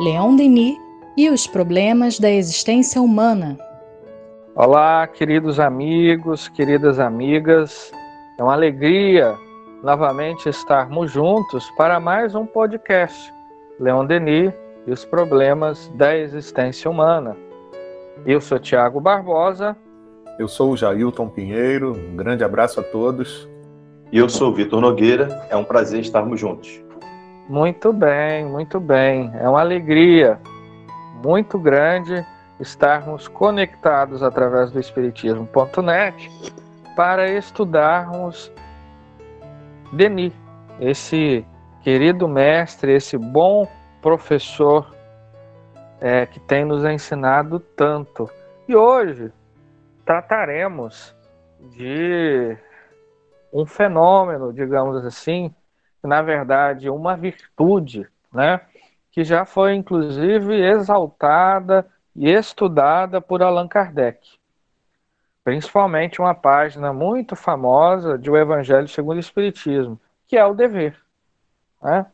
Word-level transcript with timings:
Leon 0.00 0.34
Denis 0.34 0.76
e 1.16 1.30
os 1.30 1.46
problemas 1.46 2.18
da 2.18 2.28
existência 2.28 3.00
humana. 3.00 3.56
Olá, 4.56 5.06
queridos 5.06 5.60
amigos, 5.60 6.48
queridas 6.48 6.98
amigas. 6.98 7.92
É 8.36 8.42
uma 8.42 8.54
alegria 8.54 9.36
novamente 9.84 10.48
estarmos 10.48 11.12
juntos 11.12 11.70
para 11.76 12.00
mais 12.00 12.34
um 12.34 12.44
podcast. 12.44 13.32
Leon 13.78 14.04
Denis 14.04 14.52
e 14.84 14.90
os 14.90 15.04
problemas 15.04 15.86
da 15.94 16.16
existência 16.16 16.90
humana. 16.90 17.36
Eu 18.26 18.40
sou 18.40 18.58
Tiago 18.58 19.00
Barbosa. 19.00 19.76
Eu 20.40 20.48
sou 20.48 20.72
o 20.72 20.76
Jailton 20.76 21.28
Pinheiro. 21.28 21.92
Um 21.92 22.16
grande 22.16 22.42
abraço 22.42 22.80
a 22.80 22.82
todos. 22.82 23.48
E 24.10 24.18
eu 24.18 24.28
sou 24.28 24.50
o 24.50 24.54
Vitor 24.54 24.80
Nogueira. 24.80 25.46
É 25.48 25.56
um 25.56 25.64
prazer 25.64 26.00
estarmos 26.00 26.40
juntos. 26.40 26.83
Muito 27.48 27.92
bem, 27.92 28.46
muito 28.46 28.80
bem. 28.80 29.30
É 29.34 29.48
uma 29.48 29.60
alegria 29.60 30.40
muito 31.22 31.58
grande 31.58 32.24
estarmos 32.58 33.28
conectados 33.28 34.22
através 34.22 34.70
do 34.70 34.80
Espiritismo.net 34.80 36.30
para 36.96 37.28
estudarmos 37.28 38.50
Denis, 39.92 40.32
esse 40.80 41.44
querido 41.82 42.26
mestre, 42.26 42.94
esse 42.94 43.18
bom 43.18 43.68
professor 44.00 44.94
é, 46.00 46.26
que 46.26 46.40
tem 46.40 46.64
nos 46.64 46.84
ensinado 46.84 47.60
tanto. 47.60 48.28
E 48.66 48.74
hoje 48.74 49.30
trataremos 50.04 51.14
de 51.60 52.56
um 53.52 53.64
fenômeno, 53.66 54.52
digamos 54.52 55.04
assim, 55.04 55.54
na 56.06 56.22
verdade, 56.22 56.90
uma 56.90 57.16
virtude, 57.16 58.08
né? 58.32 58.60
Que 59.10 59.24
já 59.24 59.44
foi 59.44 59.74
inclusive 59.74 60.54
exaltada 60.54 61.86
e 62.14 62.30
estudada 62.30 63.20
por 63.20 63.42
Allan 63.42 63.68
Kardec. 63.68 64.38
Principalmente 65.42 66.20
uma 66.20 66.34
página 66.34 66.92
muito 66.92 67.36
famosa 67.36 68.18
de 68.18 68.30
O 68.30 68.36
Evangelho 68.36 68.88
segundo 68.88 69.16
o 69.16 69.20
Espiritismo, 69.20 70.00
que 70.26 70.36
é 70.36 70.44
o 70.44 70.54
dever. 70.54 70.98
Né? 71.82 72.06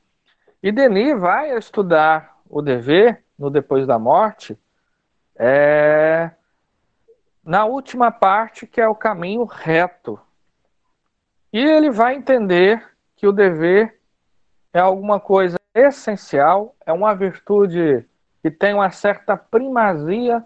E 0.62 0.72
Denis 0.72 1.18
vai 1.18 1.56
estudar 1.56 2.38
o 2.48 2.60
dever 2.60 3.22
no 3.38 3.48
Depois 3.48 3.86
da 3.86 3.98
Morte 3.98 4.58
é, 5.36 6.30
na 7.42 7.64
última 7.64 8.10
parte, 8.10 8.66
que 8.66 8.80
é 8.80 8.86
o 8.86 8.94
caminho 8.94 9.44
reto. 9.44 10.20
E 11.52 11.58
ele 11.58 11.90
vai 11.90 12.14
entender 12.14 12.89
que 13.20 13.26
o 13.26 13.32
dever 13.32 14.00
é 14.72 14.78
alguma 14.78 15.20
coisa 15.20 15.60
essencial, 15.74 16.74
é 16.86 16.90
uma 16.90 17.14
virtude 17.14 18.08
que 18.42 18.50
tem 18.50 18.72
uma 18.72 18.90
certa 18.90 19.36
primazia, 19.36 20.42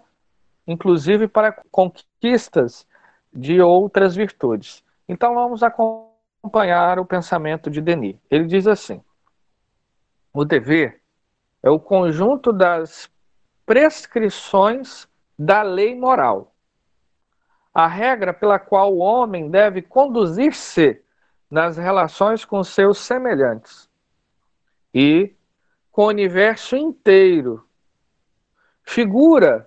inclusive 0.67 1.25
para 1.25 1.53
conquistas 1.71 2.85
de 3.33 3.61
outras 3.61 4.13
virtudes. 4.13 4.83
Então 5.07 5.33
vamos 5.33 5.63
acompanhar 5.63 6.99
o 6.99 7.05
pensamento 7.05 7.71
de 7.71 7.79
Denis. 7.79 8.17
Ele 8.29 8.45
diz 8.45 8.67
assim: 8.67 9.01
o 10.33 10.43
dever 10.43 10.99
é 11.63 11.69
o 11.69 11.79
conjunto 11.79 12.51
das 12.51 13.09
prescrições 13.65 15.07
da 15.39 15.61
lei 15.61 15.95
moral, 15.95 16.53
a 17.73 17.87
regra 17.87 18.33
pela 18.33 18.59
qual 18.59 18.93
o 18.93 18.99
homem 18.99 19.49
deve 19.49 19.81
conduzir-se 19.81 21.04
nas 21.55 21.77
relações 21.77 22.43
com 22.43 22.61
seus 22.65 22.97
semelhantes 22.97 23.89
e 24.93 25.33
com 25.89 26.01
o 26.03 26.07
universo 26.09 26.75
inteiro. 26.75 27.65
Figura 28.83 29.65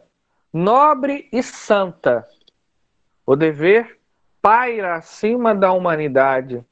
nobre 0.52 1.30
e 1.32 1.42
santa. 1.42 2.28
O 3.24 3.34
dever 3.34 3.98
paira 4.42 4.96
acima 4.96 5.54
da 5.54 5.72
humanidade, 5.72 6.62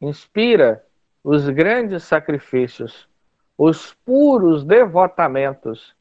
inspira 0.00 0.84
os 1.22 1.48
grandes 1.48 2.02
sacrifícios, 2.02 3.08
os 3.56 3.94
puros 4.04 4.64
devotamentos, 4.64 5.94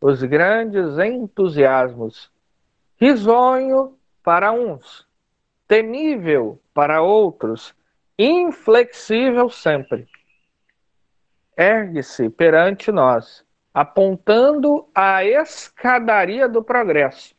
os 0.00 0.22
grandes 0.22 0.98
entusiasmos. 0.98 2.32
Risonho 2.96 3.98
para 4.22 4.50
uns, 4.50 5.06
temível 5.68 6.58
para 6.72 7.02
outros, 7.02 7.74
inflexível 8.18 9.50
sempre. 9.50 10.08
Ergue-se 11.56 12.28
perante 12.30 12.90
nós, 12.90 13.44
apontando 13.72 14.88
a 14.94 15.24
escadaria 15.24 16.48
do 16.48 16.62
progresso, 16.62 17.34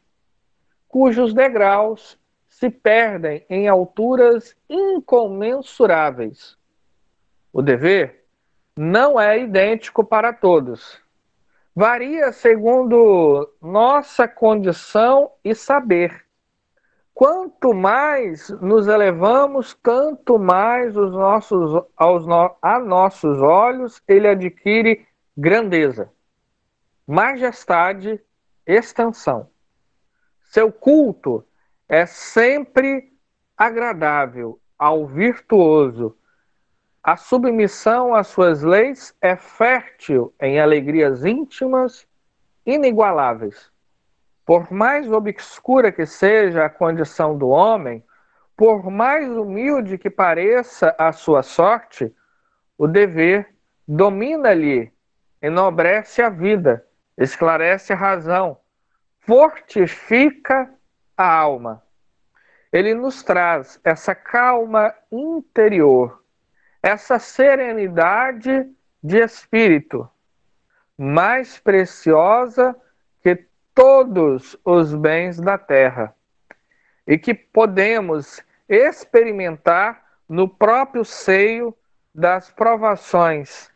cujos 0.88 1.34
degraus 1.34 2.18
se 2.48 2.70
perdem 2.70 3.46
em 3.50 3.68
alturas 3.68 4.56
incomensuráveis. 4.70 6.58
O 7.52 7.62
dever 7.62 8.26
não 8.76 9.20
é 9.20 9.40
idêntico 9.40 10.04
para 10.04 10.34
todos. 10.34 11.02
Varia 11.76 12.32
segundo 12.32 13.54
nossa 13.62 14.28
condição 14.28 15.32
e 15.44 15.54
saber 15.54 16.25
Quanto 17.16 17.74
mais 17.74 18.50
nos 18.60 18.88
elevamos, 18.88 19.74
tanto 19.82 20.38
mais 20.38 20.98
os 20.98 21.14
nossos, 21.14 21.82
aos 21.96 22.28
no, 22.28 22.54
a 22.62 22.78
nossos 22.78 23.42
olhos 23.42 24.02
ele 24.06 24.28
adquire 24.28 25.08
grandeza, 25.38 26.12
majestade, 27.08 28.22
extensão. 28.68 29.50
Seu 30.44 30.70
culto 30.70 31.42
é 31.88 32.06
sempre 32.06 33.14
agradável 33.58 34.60
ao 34.78 35.08
virtuoso. 35.08 36.18
A 37.02 37.16
submissão 37.16 38.14
às 38.14 38.28
suas 38.28 38.62
leis 38.62 39.16
é 39.22 39.38
fértil 39.38 40.36
em 40.38 40.60
alegrias 40.60 41.24
íntimas 41.24 42.06
inigualáveis. 42.66 43.72
Por 44.46 44.72
mais 44.72 45.12
obscura 45.12 45.92
que 45.92 46.06
seja 46.06 46.66
a 46.66 46.70
condição 46.70 47.36
do 47.38 47.50
homem, 47.50 48.06
por 48.56 48.90
mais 48.92 49.28
humilde 49.28 49.98
que 49.98 50.10
pareça 50.10 50.96
a 50.98 51.12
sua 51.12 51.42
sorte, 51.42 52.16
o 52.78 52.88
dever 52.88 53.56
domina-lhe, 53.88 54.94
enobrece 55.42 56.22
a 56.22 56.30
vida, 56.30 56.86
esclarece 57.18 57.92
a 57.92 57.96
razão, 57.96 58.58
fortifica 59.20 60.72
a 61.18 61.34
alma. 61.38 61.84
Ele 62.72 62.94
nos 62.94 63.24
traz 63.24 63.80
essa 63.84 64.14
calma 64.14 64.94
interior, 65.12 66.24
essa 66.84 67.18
serenidade 67.18 68.70
de 69.02 69.18
espírito, 69.18 70.10
mais 70.98 71.60
preciosa 71.60 72.76
todos 73.76 74.58
os 74.64 74.96
bens 74.96 75.38
da 75.38 75.58
terra 75.58 76.16
e 77.06 77.18
que 77.18 77.34
podemos 77.34 78.42
experimentar 78.70 80.04
no 80.28 80.48
próprio 80.48 81.04
seio 81.04 81.76
das 82.14 82.50
provações 82.50 83.70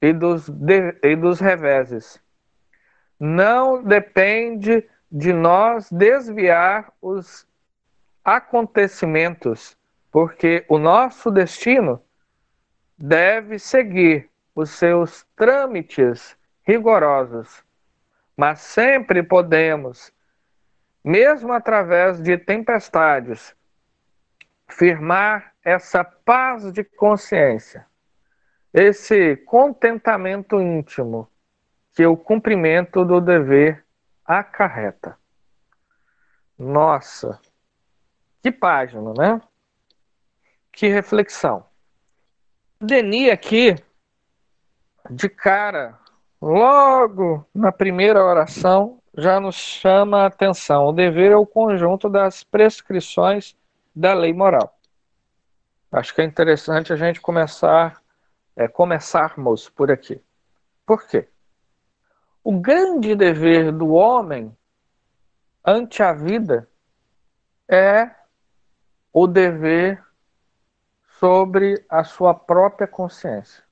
e 0.00 0.12
dos, 0.12 0.48
de, 0.48 0.96
e 1.02 1.16
dos 1.16 1.40
reveses. 1.40 2.22
Não 3.18 3.82
depende 3.82 4.88
de 5.10 5.32
nós 5.32 5.90
desviar 5.90 6.92
os 7.02 7.46
acontecimentos, 8.24 9.76
porque 10.10 10.64
o 10.68 10.78
nosso 10.78 11.30
destino 11.30 12.00
deve 12.96 13.58
seguir 13.58 14.30
os 14.54 14.70
seus 14.70 15.26
trâmites 15.36 16.36
rigorosos 16.62 17.64
mas 18.42 18.58
sempre 18.58 19.22
podemos, 19.22 20.12
mesmo 21.04 21.52
através 21.52 22.20
de 22.20 22.36
tempestades, 22.36 23.54
firmar 24.66 25.54
essa 25.64 26.02
paz 26.02 26.72
de 26.72 26.82
consciência, 26.82 27.86
esse 28.74 29.36
contentamento 29.36 30.60
íntimo 30.60 31.30
que 31.94 32.04
o 32.04 32.16
cumprimento 32.16 33.04
do 33.04 33.20
dever 33.20 33.84
acarreta. 34.24 35.16
Nossa, 36.58 37.40
que 38.42 38.50
página, 38.50 39.14
né? 39.16 39.40
Que 40.72 40.88
reflexão. 40.88 41.64
Denis 42.80 43.30
aqui, 43.30 43.76
de 45.08 45.28
cara, 45.28 46.01
Logo 46.42 47.46
na 47.54 47.72
primeira 47.72 48.22
oração, 48.22 49.00
já 49.16 49.38
nos 49.38 49.54
chama 49.54 50.22
a 50.22 50.26
atenção. 50.26 50.86
O 50.86 50.92
dever 50.92 51.32
é 51.32 51.36
o 51.36 51.46
conjunto 51.46 52.10
das 52.10 52.42
prescrições 52.42 53.56
da 53.94 54.12
lei 54.12 54.32
moral. 54.32 54.76
Acho 55.92 56.14
que 56.14 56.20
é 56.20 56.24
interessante 56.24 56.92
a 56.92 56.96
gente 56.96 57.20
começar, 57.20 58.02
é, 58.56 58.66
começarmos 58.66 59.68
por 59.68 59.90
aqui. 59.90 60.20
Por 60.84 61.06
quê? 61.06 61.28
o 62.44 62.58
grande 62.58 63.14
dever 63.14 63.70
do 63.70 63.92
homem 63.92 64.56
ante 65.64 66.02
a 66.02 66.12
vida 66.12 66.68
é 67.68 68.10
o 69.12 69.26
dever 69.26 70.02
sobre 71.20 71.84
a 71.88 72.02
sua 72.02 72.34
própria 72.34 72.86
consciência. 72.88 73.62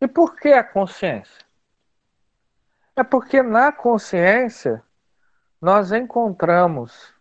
E 0.00 0.08
por 0.08 0.36
que 0.36 0.48
a 0.48 0.64
consciência? 0.64 1.44
É 2.94 3.02
porque 3.02 3.42
na 3.42 3.72
consciência 3.72 4.82
nós 5.60 5.92
encontramos 5.92 7.14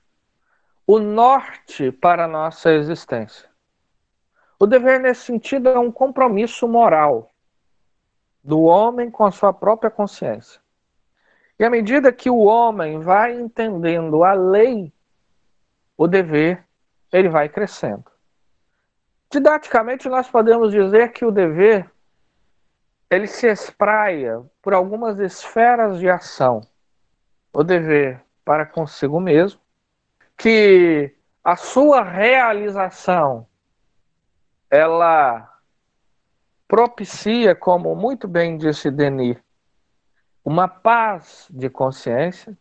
o 0.86 1.00
norte 1.00 1.92
para 1.92 2.26
a 2.26 2.28
nossa 2.28 2.72
existência. 2.72 3.50
O 4.60 4.68
dever, 4.68 5.00
nesse 5.00 5.22
sentido, 5.22 5.70
é 5.70 5.80
um 5.80 5.92
compromisso 5.92 6.68
moral 6.68 7.32
do 8.44 8.62
homem 8.62 9.10
com 9.10 9.26
a 9.26 9.32
sua 9.32 9.54
própria 9.54 9.90
consciência. 9.90 10.60
E 11.58 11.64
à 11.64 11.70
medida 11.70 12.12
que 12.12 12.30
o 12.30 12.40
homem 12.40 13.00
vai 13.00 13.40
entendendo 13.40 14.24
a 14.24 14.34
lei, 14.34 14.92
o 15.96 16.08
dever, 16.08 16.66
ele 17.14 17.30
vai 17.30 17.48
crescendo. 17.48 18.06
Didaticamente, 19.30 20.10
nós 20.10 20.30
podemos 20.30 20.72
dizer 20.72 21.14
que 21.14 21.24
o 21.24 21.32
dever 21.32 21.90
ele 23.12 23.28
se 23.28 23.46
espraia 23.46 24.42
por 24.62 24.74
algumas 24.74 25.20
esferas 25.20 26.00
de 26.00 26.10
ação. 26.10 26.62
O 27.54 27.62
dever 27.62 28.24
para 28.46 28.66
consigo 28.66 29.20
mesmo, 29.20 29.60
que 30.38 31.14
a 31.44 31.58
sua 31.58 32.04
realização 32.04 33.46
ela 34.70 35.60
propicia, 36.70 37.54
como 37.54 37.94
muito 37.94 38.30
bem 38.30 38.58
disse 38.58 38.90
Denis, 38.90 39.38
uma 40.44 40.70
paz 40.70 41.48
de 41.50 41.70
consciência, 41.70 42.58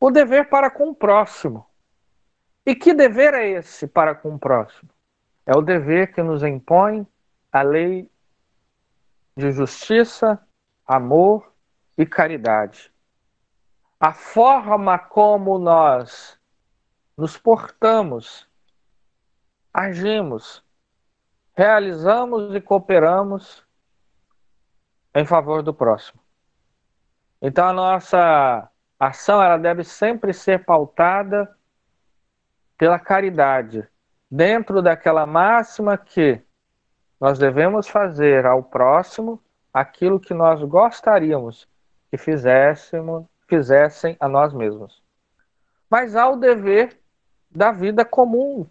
o 0.00 0.10
dever 0.10 0.48
para 0.48 0.70
com 0.70 0.88
o 0.88 0.94
próximo. 0.94 1.66
E 2.64 2.74
que 2.74 2.94
dever 2.94 3.34
é 3.34 3.46
esse 3.46 3.86
para 3.86 4.14
com 4.14 4.34
o 4.34 4.38
próximo? 4.38 4.88
É 5.44 5.54
o 5.54 5.60
dever 5.60 6.14
que 6.14 6.22
nos 6.22 6.42
impõe 6.42 7.06
a 7.52 7.60
lei 7.60 8.10
de 9.36 9.50
justiça, 9.50 10.40
amor 10.86 11.52
e 11.98 12.06
caridade. 12.06 12.92
A 13.98 14.12
forma 14.12 14.98
como 14.98 15.58
nós 15.58 16.38
nos 17.16 17.36
portamos, 17.36 18.48
agimos, 19.72 20.62
realizamos 21.54 22.54
e 22.54 22.60
cooperamos 22.60 23.64
em 25.14 25.24
favor 25.24 25.62
do 25.62 25.72
próximo. 25.72 26.20
Então 27.40 27.68
a 27.68 27.72
nossa 27.72 28.70
ação 28.98 29.42
ela 29.42 29.56
deve 29.56 29.84
sempre 29.84 30.32
ser 30.32 30.64
pautada 30.64 31.56
pela 32.76 32.98
caridade, 32.98 33.88
dentro 34.30 34.82
daquela 34.82 35.26
máxima 35.26 35.96
que 35.96 36.42
nós 37.24 37.38
devemos 37.38 37.88
fazer 37.88 38.44
ao 38.44 38.62
próximo 38.62 39.42
aquilo 39.72 40.20
que 40.20 40.34
nós 40.34 40.62
gostaríamos 40.62 41.66
que 42.10 42.18
fizéssemos, 42.18 43.24
fizessem 43.48 44.14
a 44.20 44.28
nós 44.28 44.52
mesmos. 44.52 45.02
Mas 45.88 46.16
há 46.16 46.28
o 46.28 46.36
dever 46.36 47.00
da 47.50 47.72
vida 47.72 48.04
comum, 48.04 48.68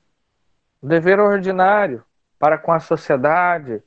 o 0.79 0.88
dever 0.88 1.19
ordinário 1.19 2.05
para 2.38 2.59
com 2.59 2.71
a 2.71 2.79
sociedade, 2.79 3.81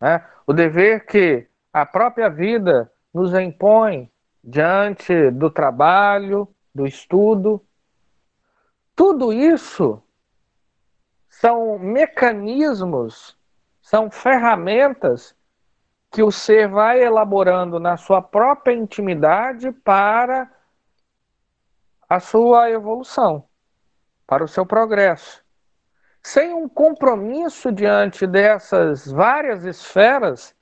né? 0.00 0.24
o 0.46 0.54
dever 0.54 1.04
que 1.04 1.46
a 1.70 1.84
própria 1.84 2.30
vida 2.30 2.90
nos 3.12 3.34
impõe 3.34 4.10
diante 4.42 5.30
do 5.30 5.50
trabalho, 5.50 6.48
do 6.74 6.86
estudo. 6.86 7.62
Tudo 8.96 9.30
isso 9.30 10.02
são 11.28 11.78
mecanismos, 11.78 13.38
são 13.90 14.08
ferramentas 14.08 15.34
que 16.12 16.22
o 16.22 16.30
ser 16.30 16.68
vai 16.68 17.02
elaborando 17.02 17.80
na 17.80 17.96
sua 17.96 18.22
própria 18.22 18.72
intimidade 18.72 19.72
para 19.72 20.48
a 22.08 22.20
sua 22.20 22.70
evolução, 22.70 23.44
para 24.28 24.44
o 24.44 24.48
seu 24.48 24.64
progresso. 24.64 25.44
Sem 26.22 26.54
um 26.54 26.68
compromisso 26.68 27.72
diante 27.72 28.28
dessas 28.28 29.10
várias 29.10 29.64
esferas, 29.64 30.54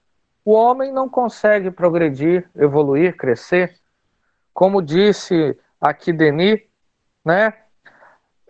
o 0.43 0.53
homem 0.53 0.91
não 0.91 1.07
consegue 1.07 1.71
progredir, 1.71 2.49
evoluir, 2.57 3.15
crescer. 3.15 3.79
Como 4.55 4.81
disse 4.81 5.55
aqui 5.79 6.15
Denis, 6.15 6.63
né? 7.23 7.53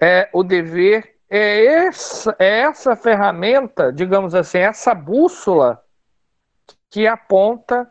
É, 0.01 0.31
o 0.33 0.45
dever 0.45 1.18
é 1.31 1.65
essa, 1.87 2.35
é 2.39 2.61
essa 2.61 2.97
ferramenta, 2.97 3.93
digamos 3.93 4.35
assim, 4.35 4.59
essa 4.59 4.95
bússola 4.95 5.85
que 6.91 7.07
aponta 7.07 7.91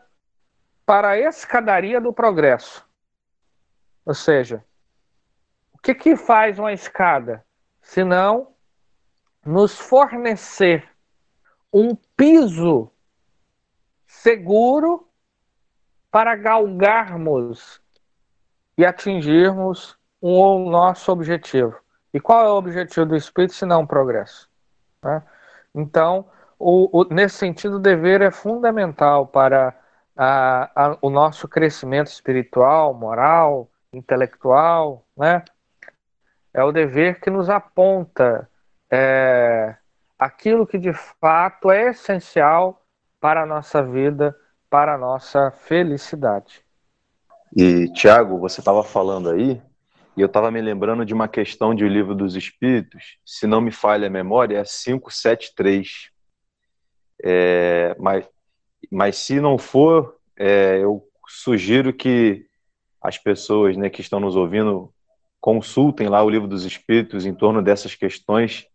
para 0.84 1.10
a 1.10 1.18
escadaria 1.18 2.00
do 2.00 2.12
progresso. 2.12 2.86
Ou 4.04 4.14
seja, 4.14 4.64
o 5.72 5.78
que, 5.78 5.94
que 5.94 6.16
faz 6.16 6.58
uma 6.58 6.72
escada? 6.72 7.44
Senão 7.80 8.54
nos 9.44 9.78
fornecer 9.78 10.88
um 11.72 11.94
piso 12.16 12.90
seguro 14.06 15.08
para 16.10 16.34
galgarmos 16.34 17.80
e 18.76 18.84
atingirmos 18.84 19.96
o 20.20 20.70
nosso 20.70 21.12
objetivo. 21.12 21.78
E 22.18 22.20
qual 22.20 22.44
é 22.44 22.48
o 22.50 22.56
objetivo 22.56 23.06
do 23.06 23.14
espírito 23.14 23.54
se 23.54 23.64
não 23.64 23.82
o 23.82 23.86
progresso? 23.86 24.50
Né? 25.00 25.22
Então, 25.72 26.26
o, 26.58 27.02
o, 27.02 27.14
nesse 27.14 27.36
sentido, 27.36 27.76
o 27.76 27.78
dever 27.80 28.22
é 28.22 28.32
fundamental 28.32 29.24
para 29.24 29.72
a, 30.16 30.68
a, 30.74 30.98
o 31.00 31.10
nosso 31.10 31.46
crescimento 31.46 32.08
espiritual, 32.08 32.92
moral, 32.92 33.70
intelectual. 33.92 35.06
Né? 35.16 35.44
É 36.52 36.64
o 36.64 36.72
dever 36.72 37.20
que 37.20 37.30
nos 37.30 37.48
aponta 37.48 38.50
é, 38.90 39.76
aquilo 40.18 40.66
que 40.66 40.76
de 40.76 40.92
fato 40.92 41.70
é 41.70 41.90
essencial 41.90 42.82
para 43.20 43.44
a 43.44 43.46
nossa 43.46 43.80
vida, 43.80 44.36
para 44.68 44.94
a 44.94 44.98
nossa 44.98 45.52
felicidade. 45.52 46.64
E, 47.56 47.88
Tiago, 47.92 48.40
você 48.40 48.60
estava 48.60 48.82
falando 48.82 49.30
aí 49.30 49.62
e 50.18 50.20
eu 50.20 50.26
estava 50.26 50.50
me 50.50 50.60
lembrando 50.60 51.06
de 51.06 51.14
uma 51.14 51.28
questão 51.28 51.72
de 51.72 51.84
O 51.84 51.88
Livro 51.88 52.12
dos 52.12 52.34
Espíritos, 52.34 53.18
se 53.24 53.46
não 53.46 53.60
me 53.60 53.70
falha 53.70 54.08
a 54.08 54.10
memória, 54.10 54.58
é 54.58 54.64
573. 54.64 56.10
É, 57.22 57.94
mas, 58.00 58.28
mas 58.90 59.16
se 59.16 59.40
não 59.40 59.56
for, 59.56 60.18
é, 60.36 60.78
eu 60.82 61.08
sugiro 61.28 61.92
que 61.92 62.44
as 63.00 63.16
pessoas 63.16 63.76
né, 63.76 63.88
que 63.88 64.00
estão 64.00 64.18
nos 64.18 64.34
ouvindo 64.34 64.92
consultem 65.40 66.08
lá 66.08 66.20
o 66.20 66.28
Livro 66.28 66.48
dos 66.48 66.64
Espíritos 66.64 67.24
em 67.24 67.32
torno 67.32 67.62
dessas 67.62 67.94
questões, 67.94 68.66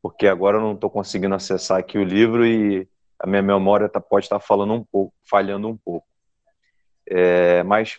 porque 0.00 0.28
agora 0.28 0.58
eu 0.58 0.60
não 0.60 0.74
estou 0.74 0.88
conseguindo 0.88 1.34
acessar 1.34 1.80
aqui 1.80 1.98
o 1.98 2.04
livro 2.04 2.46
e 2.46 2.88
a 3.18 3.26
minha 3.26 3.42
memória 3.42 3.88
tá, 3.88 4.00
pode 4.00 4.26
estar 4.26 4.38
falando 4.38 4.74
um 4.74 4.84
pouco, 4.84 5.12
falhando 5.28 5.66
um 5.66 5.76
pouco. 5.76 6.06
É, 7.08 7.64
mas 7.64 7.98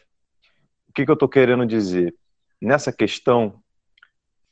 o 0.88 0.94
que, 0.94 1.04
que 1.04 1.12
eu 1.12 1.16
estou 1.16 1.28
querendo 1.28 1.66
dizer? 1.66 2.16
Nessa 2.62 2.91
questão, 2.91 3.62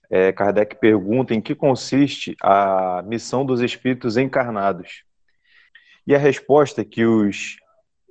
é, 0.09 0.31
Kardec 0.31 0.77
pergunta 0.77 1.35
em 1.35 1.41
que 1.41 1.53
consiste 1.53 2.35
a 2.41 3.03
missão 3.03 3.45
dos 3.45 3.61
espíritos 3.61 4.17
encarnados. 4.17 5.03
E 6.07 6.15
a 6.15 6.17
resposta 6.17 6.83
que 6.83 7.05
os 7.05 7.57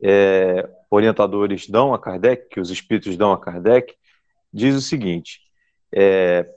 é, 0.01 0.69
orientadores 0.89 1.69
dão 1.69 1.93
a 1.93 1.99
Kardec, 1.99 2.49
que 2.49 2.61
os 2.61 2.71
espíritos 2.71 3.17
dão 3.17 3.33
a 3.33 3.41
Kardec, 3.41 3.97
diz 4.53 4.77
o 4.77 4.81
seguinte: 4.81 5.41
é, 5.93 6.49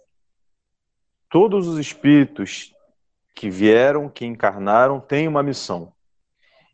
todos 1.28 1.68
os 1.68 1.80
espíritos 1.80 2.72
que 3.34 3.50
vieram, 3.50 4.08
que 4.08 4.26
encarnaram, 4.26 5.00
têm 5.00 5.28
uma 5.28 5.42
missão. 5.42 5.92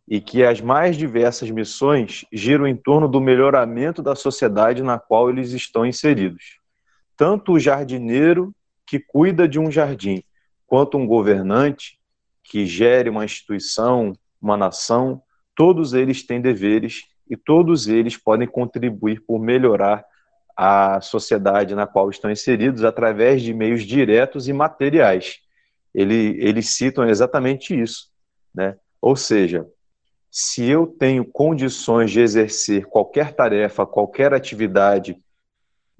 E 0.07 0.21
que 0.21 0.43
as 0.43 0.61
mais 0.61 0.95
diversas 0.95 1.49
missões 1.51 2.25
giram 2.31 2.65
em 2.65 2.75
torno 2.75 3.07
do 3.07 3.19
melhoramento 3.19 4.01
da 4.01 4.15
sociedade 4.15 4.81
na 4.81 4.97
qual 4.97 5.29
eles 5.29 5.51
estão 5.51 5.85
inseridos 5.85 6.59
tanto 7.17 7.53
o 7.53 7.59
jardineiro 7.59 8.55
que 8.85 8.99
cuida 8.99 9.47
de 9.47 9.59
um 9.59 9.71
jardim, 9.71 10.23
quanto 10.67 10.97
um 10.97 11.07
governante 11.07 11.99
que 12.43 12.65
gere 12.65 13.09
uma 13.09 13.25
instituição, 13.25 14.13
uma 14.39 14.55
nação, 14.55 15.21
todos 15.55 15.93
eles 15.93 16.25
têm 16.25 16.39
deveres 16.39 17.01
e 17.29 17.35
todos 17.35 17.87
eles 17.87 18.15
podem 18.15 18.47
contribuir 18.47 19.21
por 19.25 19.39
melhorar 19.39 20.05
a 20.55 21.01
sociedade 21.01 21.75
na 21.75 21.85
qual 21.85 22.09
estão 22.09 22.31
inseridos 22.31 22.83
através 22.83 23.41
de 23.41 23.53
meios 23.53 23.83
diretos 23.83 24.47
e 24.47 24.53
materiais. 24.53 25.39
Ele, 25.93 26.37
eles 26.39 26.69
citam 26.69 27.07
exatamente 27.09 27.77
isso, 27.77 28.09
né? 28.53 28.77
Ou 29.01 29.15
seja, 29.15 29.67
se 30.29 30.65
eu 30.65 30.85
tenho 30.85 31.25
condições 31.25 32.11
de 32.11 32.19
exercer 32.19 32.85
qualquer 32.85 33.33
tarefa, 33.33 33.85
qualquer 33.85 34.33
atividade, 34.33 35.17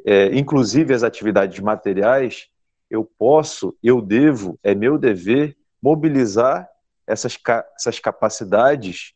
é, 0.06 0.28
inclusive 0.28 0.94
as 0.94 1.04
atividades 1.04 1.60
materiais, 1.60 2.48
eu 2.90 3.04
posso, 3.04 3.78
eu 3.84 4.02
devo, 4.02 4.60
é 4.64 4.74
meu 4.74 4.98
dever 4.98 5.58
mobilizar 5.82 6.68
essas, 7.06 7.38
essas 7.76 8.00
capacidades 8.00 9.14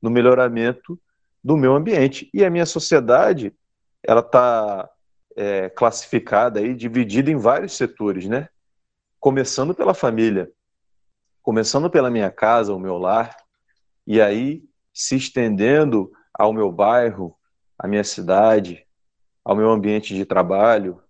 no 0.00 0.10
melhoramento 0.10 0.98
do 1.42 1.56
meu 1.56 1.74
ambiente. 1.74 2.28
E 2.32 2.44
a 2.44 2.50
minha 2.50 2.66
sociedade, 2.66 3.54
ela 4.02 4.20
está 4.20 4.88
é, 5.36 5.68
classificada 5.68 6.60
e 6.60 6.74
dividida 6.74 7.30
em 7.30 7.36
vários 7.36 7.76
setores, 7.76 8.26
né? 8.26 8.48
Começando 9.20 9.74
pela 9.74 9.94
família, 9.94 10.50
começando 11.42 11.90
pela 11.90 12.10
minha 12.10 12.30
casa, 12.30 12.72
o 12.74 12.78
meu 12.78 12.98
lar, 12.98 13.36
e 14.08 14.22
aí 14.22 14.64
se 14.90 15.16
estendendo 15.16 16.10
ao 16.32 16.50
meu 16.50 16.72
bairro, 16.72 17.36
à 17.78 17.86
minha 17.86 18.02
cidade, 18.02 18.86
ao 19.44 19.54
meu 19.54 19.70
ambiente 19.70 20.14
de 20.14 20.24
trabalho. 20.24 21.02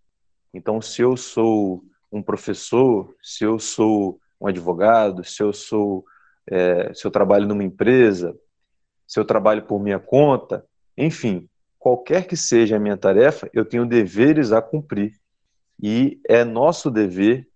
Então, 0.52 0.82
se 0.82 1.00
eu 1.00 1.16
sou 1.16 1.84
um 2.10 2.20
professor, 2.20 3.14
se 3.22 3.44
eu 3.44 3.56
sou 3.60 4.18
um 4.40 4.48
advogado, 4.48 5.22
se 5.22 5.40
eu 5.40 5.52
sou, 5.52 6.04
é, 6.50 6.92
se 6.92 7.06
eu 7.06 7.10
trabalho 7.12 7.46
numa 7.46 7.62
empresa, 7.62 8.36
se 9.06 9.20
eu 9.20 9.24
trabalho 9.24 9.62
por 9.62 9.80
minha 9.80 10.00
conta, 10.00 10.66
enfim, 10.96 11.48
qualquer 11.78 12.26
que 12.26 12.36
seja 12.36 12.76
a 12.76 12.80
minha 12.80 12.96
tarefa, 12.96 13.48
eu 13.54 13.64
tenho 13.64 13.86
deveres 13.86 14.50
a 14.50 14.60
cumprir. 14.60 15.12
E 15.80 16.20
é 16.28 16.44
nosso 16.44 16.90
dever 16.90 17.48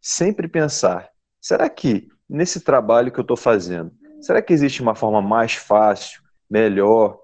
sempre 0.00 0.48
pensar: 0.48 1.08
será 1.40 1.70
que 1.70 2.08
nesse 2.28 2.60
trabalho 2.60 3.12
que 3.12 3.20
eu 3.20 3.22
estou 3.22 3.36
fazendo, 3.36 3.99
será 4.20 4.42
que 4.42 4.52
existe 4.52 4.82
uma 4.82 4.94
forma 4.94 5.20
mais 5.22 5.54
fácil, 5.54 6.22
melhor, 6.48 7.18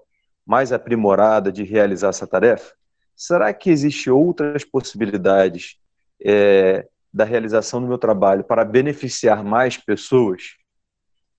mais 0.45 0.71
aprimorada 0.71 1.51
de 1.51 1.63
realizar 1.63 2.09
essa 2.09 2.27
tarefa? 2.27 2.73
Será 3.15 3.53
que 3.53 3.69
existe 3.69 4.09
outras 4.09 4.63
possibilidades 4.63 5.77
é, 6.23 6.87
da 7.13 7.23
realização 7.23 7.81
do 7.81 7.87
meu 7.87 7.97
trabalho 7.97 8.43
para 8.43 8.63
beneficiar 8.63 9.43
mais 9.43 9.77
pessoas. 9.77 10.55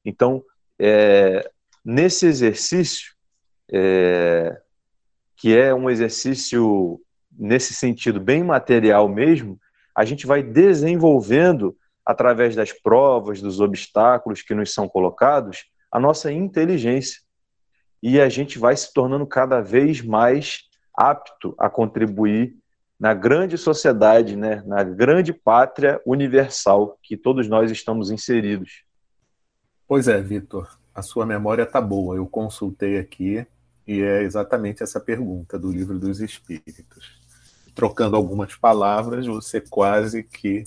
Então, 0.05 0.43
é, 0.79 1.49
nesse 1.85 2.27
exercício, 2.27 3.13
é, 3.73 4.61
que 5.37 5.57
é 5.57 5.75
um 5.75 5.89
exercício 5.89 7.01
nesse 7.31 7.75
sentido 7.75 8.19
bem 8.19 8.43
material 8.43 9.09
mesmo, 9.09 9.59
a 9.95 10.05
gente 10.05 10.27
vai 10.27 10.43
desenvolvendo 10.43 11.77
através 12.09 12.57
das 12.57 12.73
provas, 12.73 13.43
dos 13.43 13.61
obstáculos 13.61 14.41
que 14.41 14.55
nos 14.55 14.73
são 14.73 14.89
colocados, 14.89 15.67
a 15.93 16.01
nossa 16.01 16.33
inteligência. 16.33 17.21
E 18.03 18.19
a 18.19 18.31
gente 18.31 18.59
vai 18.59 18.75
se 18.75 18.95
tornando 18.95 19.27
cada 19.27 19.61
vez 19.61 20.01
mais 20.01 20.61
apto 20.97 21.55
a 21.59 21.69
contribuir 21.69 22.57
na 22.99 23.13
grande 23.13 23.59
sociedade, 23.59 24.37
né, 24.37 24.63
na 24.65 24.83
grande 24.83 25.35
pátria 25.35 26.01
universal 26.07 26.99
que 27.03 27.15
todos 27.15 27.47
nós 27.47 27.71
estamos 27.71 28.11
inseridos. 28.11 28.85
Pois 29.87 30.09
é, 30.09 30.19
Vitor, 30.19 30.67
a 30.95 31.03
sua 31.03 31.27
memória 31.27 31.65
está 31.65 31.79
boa. 31.79 32.17
Eu 32.17 32.27
consultei 32.27 32.99
aqui 32.99 33.47
e 33.87 34.01
é 34.01 34.23
exatamente 34.23 34.83
essa 34.83 34.99
pergunta 34.99 35.59
do 35.59 35.71
Livro 35.71 35.99
dos 35.99 36.21
Espíritos. 36.21 37.21
Trocando 37.75 38.17
algumas 38.17 38.57
palavras, 38.57 39.27
você 39.27 39.61
quase 39.61 40.23
que 40.23 40.65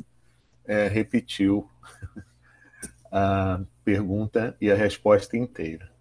é, 0.72 0.88
repetiu 0.88 1.70
a 3.12 3.62
pergunta 3.84 4.56
e 4.62 4.72
a 4.72 4.76
resposta 4.76 5.36
inteira. 5.36 5.92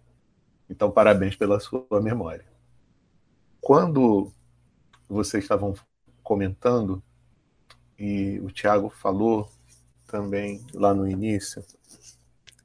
Então, 0.69 0.89
parabéns 0.89 1.35
pela 1.35 1.59
sua 1.59 1.85
memória. 2.01 2.45
Quando 3.59 4.31
vocês 5.09 5.43
estavam 5.43 5.75
comentando, 6.23 7.03
e 7.99 8.39
o 8.39 8.49
Tiago 8.49 8.89
falou 8.89 9.51
também 10.07 10.65
lá 10.73 10.93
no 10.93 11.05
início, 11.05 11.61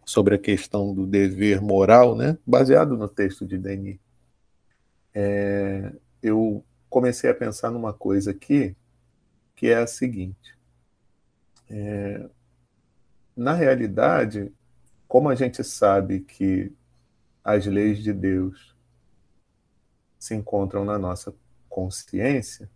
sobre 0.04 0.36
a 0.36 0.38
questão 0.38 0.94
do 0.94 1.04
dever 1.04 1.60
moral, 1.60 2.14
né? 2.14 2.38
baseado 2.46 2.96
no 2.96 3.08
texto 3.08 3.44
de 3.44 3.58
Denis. 3.58 3.98
É, 5.12 5.92
eu 6.22 6.64
comecei 6.88 7.28
a 7.28 7.34
pensar 7.34 7.72
numa 7.72 7.92
coisa 7.92 8.30
aqui, 8.30 8.76
que 9.56 9.66
é 9.66 9.78
a 9.78 9.88
seguinte. 9.88 10.55
É, 11.68 12.28
na 13.36 13.52
realidade, 13.52 14.52
como 15.08 15.28
a 15.28 15.34
gente 15.34 15.62
sabe 15.62 16.20
que 16.20 16.72
as 17.44 17.66
leis 17.66 18.02
de 18.02 18.12
Deus 18.12 18.74
se 20.18 20.34
encontram 20.34 20.84
na 20.84 20.98
nossa 20.98 21.34
consciência, 21.68 22.68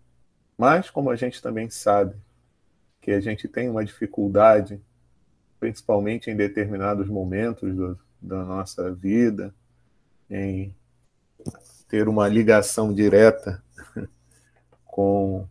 mas, 0.57 0.91
como 0.91 1.11
a 1.11 1.17
gente 1.17 1.41
também 1.41 1.71
sabe 1.71 2.15
que 3.01 3.11
a 3.13 3.21
gente 3.21 3.49
tem 3.49 3.69
uma 3.71 3.85
dificuldade, 3.85 4.81
principalmente 5.59 6.31
em 6.31 6.37
determinados 6.37 7.09
momentos 7.09 7.75
do, 7.75 7.99
da 8.21 8.45
nossa 8.45 8.93
vida, 8.93 9.55
em 10.29 10.75
ter 11.89 12.09
uma 12.09 12.29
ligação 12.29 12.93
direta 12.93 13.63
com, 14.85 15.49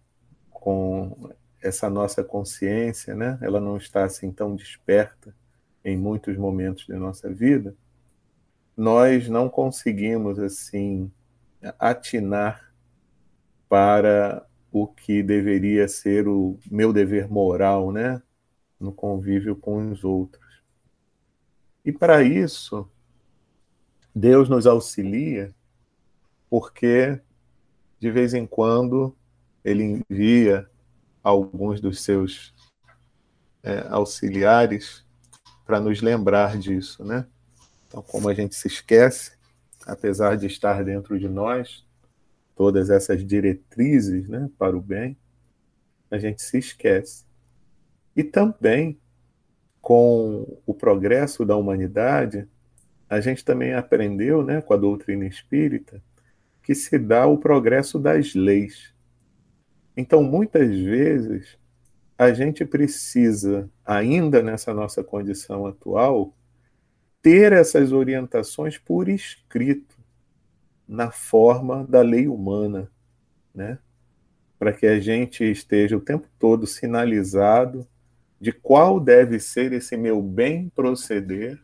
com 0.52 1.32
essa 1.62 1.90
nossa 1.90 2.24
consciência, 2.24 3.14
né? 3.16 3.38
Ela 3.42 3.60
não 3.60 3.78
está 3.78 4.06
assim 4.06 4.32
tão 4.32 4.56
desperta 4.56 5.36
em 5.84 5.98
muitos 5.98 6.38
momentos 6.38 6.88
da 6.88 6.98
nossa 6.98 7.30
vida. 7.30 7.76
Nós 8.76 9.28
não 9.28 9.50
conseguimos 9.50 10.40
assim 10.40 11.12
atinar 11.78 12.74
para 13.68 14.46
o 14.72 14.88
que 14.88 15.22
deveria 15.22 15.88
ser 15.88 16.28
o 16.28 16.58
meu 16.70 16.94
dever 16.94 17.30
moral, 17.30 17.92
né, 17.92 18.22
no 18.80 18.92
convívio 18.92 19.56
com 19.56 19.92
os 19.92 20.04
outros. 20.04 20.62
E 21.84 21.92
para 21.92 22.24
isso, 22.24 22.90
Deus 24.14 24.48
nos 24.48 24.66
auxilia, 24.66 25.54
porque 26.50 27.20
de 28.00 28.12
vez 28.12 28.34
em 28.34 28.46
quando 28.46 29.16
ele 29.64 30.04
envia 30.10 30.70
alguns 31.24 31.80
dos 31.82 32.02
seus 32.02 32.54
é, 33.64 33.86
auxiliares 33.90 35.06
para 35.66 35.80
nos 35.80 36.02
lembrar 36.02 36.58
disso, 36.58 37.04
né? 37.04 37.28
Então, 37.88 38.02
como 38.04 38.30
a 38.30 38.34
gente 38.34 38.56
se 38.56 38.68
esquece, 38.68 39.34
apesar 39.86 40.38
de 40.38 40.46
estar 40.46 40.84
dentro 40.84 41.20
de 41.20 41.28
nós, 41.28 41.86
todas 42.56 42.90
essas 42.90 43.26
diretrizes 43.26 44.28
né, 44.28 44.50
para 44.58 44.76
o 44.76 44.82
bem, 44.82 45.18
a 46.12 46.18
gente 46.18 46.42
se 46.42 46.58
esquece. 46.58 47.26
E 48.16 48.24
também, 48.24 49.00
com 49.82 50.60
o 50.66 50.74
progresso 50.74 51.46
da 51.46 51.56
humanidade, 51.56 52.48
a 53.10 53.20
gente 53.22 53.44
também 53.44 53.74
aprendeu, 53.74 54.44
né, 54.44 54.62
com 54.62 54.74
a 54.74 54.78
doutrina 54.78 55.26
espírita, 55.26 56.02
que 56.62 56.76
se 56.76 57.00
dá 57.00 57.26
o 57.26 57.38
progresso 57.38 57.98
das 57.98 58.36
leis. 58.36 58.94
Então, 60.00 60.24
muitas 60.24 60.70
vezes, 60.70 61.58
a 62.18 62.32
gente 62.32 62.64
precisa, 62.64 63.70
ainda 63.86 64.42
nessa 64.42 64.74
nossa 64.74 65.04
condição 65.04 65.68
atual, 65.68 66.34
ter 67.22 67.52
essas 67.52 67.92
orientações 67.92 68.78
por 68.78 69.10
escrito 69.10 69.98
na 70.88 71.12
forma 71.12 71.84
da 71.84 72.02
lei 72.02 72.30
humana, 72.30 72.90
né? 73.54 73.78
Para 74.58 74.72
que 74.72 74.88
a 74.88 75.02
gente 75.02 75.44
esteja 75.44 75.98
o 75.98 76.02
tempo 76.02 76.30
todo 76.40 76.66
sinalizado 76.66 77.86
de 78.40 78.54
qual 78.54 79.02
deve 79.02 79.38
ser 79.38 79.74
esse 79.74 79.98
meu 79.98 80.22
bem 80.22 80.70
proceder 80.70 81.60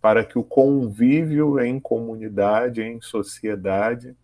para 0.00 0.24
que 0.24 0.38
o 0.38 0.44
convívio 0.44 1.58
em 1.58 1.80
comunidade, 1.80 2.82
em 2.82 3.00
sociedade, 3.00 4.16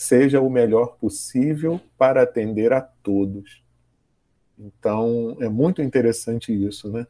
seja 0.00 0.40
o 0.40 0.48
melhor 0.48 0.96
possível 0.96 1.78
para 1.98 2.22
atender 2.22 2.72
a 2.72 2.80
todos. 2.80 3.62
Então, 4.58 5.36
é 5.42 5.48
muito 5.50 5.82
interessante 5.82 6.54
isso, 6.54 6.90
né? 6.90 7.06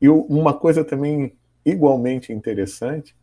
E 0.00 0.08
uma 0.08 0.54
coisa 0.54 0.84
também 0.84 1.36
igualmente 1.66 2.32
interessante 2.32 3.16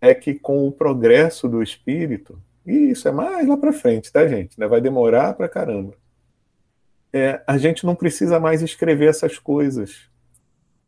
é 0.00 0.14
que 0.14 0.32
com 0.32 0.66
o 0.66 0.72
progresso 0.72 1.46
do 1.46 1.62
espírito, 1.62 2.42
e 2.64 2.72
isso 2.92 3.08
é 3.08 3.12
mais 3.12 3.46
lá 3.46 3.58
para 3.58 3.74
frente, 3.74 4.10
tá, 4.10 4.26
gente? 4.26 4.56
Vai 4.56 4.80
demorar 4.80 5.34
para 5.34 5.46
caramba. 5.46 5.92
É, 7.12 7.42
a 7.46 7.58
gente 7.58 7.84
não 7.84 7.94
precisa 7.94 8.40
mais 8.40 8.62
escrever 8.62 9.10
essas 9.10 9.38
coisas, 9.38 10.08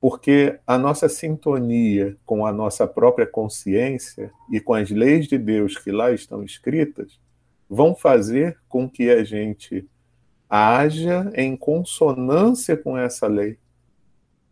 porque 0.05 0.61
a 0.67 0.77
nossa 0.77 1.09
sintonia 1.09 2.15
com 2.27 2.45
a 2.45 2.53
nossa 2.53 2.87
própria 2.87 3.27
consciência 3.27 4.31
e 4.53 4.61
com 4.61 4.75
as 4.75 4.91
leis 4.91 5.27
de 5.27 5.39
Deus 5.39 5.79
que 5.79 5.91
lá 5.91 6.13
estão 6.13 6.43
escritas 6.43 7.19
vão 7.71 7.95
fazer 7.95 8.59
com 8.69 8.87
que 8.87 9.09
a 9.09 9.25
gente 9.25 9.89
haja 10.47 11.33
em 11.35 11.57
consonância 11.57 12.77
com 12.77 12.99
essa 12.99 13.27
lei. 13.27 13.59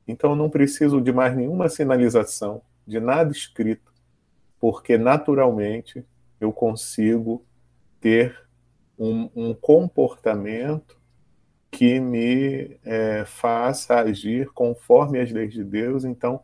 Então, 0.08 0.30
eu 0.30 0.36
não 0.36 0.48
preciso 0.48 1.02
de 1.02 1.12
mais 1.12 1.36
nenhuma 1.36 1.68
sinalização, 1.68 2.62
de 2.86 2.98
nada 2.98 3.30
escrito 3.30 3.92
porque 4.58 4.96
naturalmente 4.96 6.02
eu 6.40 6.50
consigo 6.50 7.44
ter 8.00 8.34
um, 8.98 9.28
um 9.36 9.52
comportamento 9.52 10.98
que 11.72 11.98
me 11.98 12.76
é, 12.84 13.24
faça 13.24 13.98
agir 13.98 14.50
conforme 14.52 15.18
as 15.18 15.32
leis 15.32 15.54
de 15.54 15.64
Deus. 15.64 16.04
Então, 16.04 16.40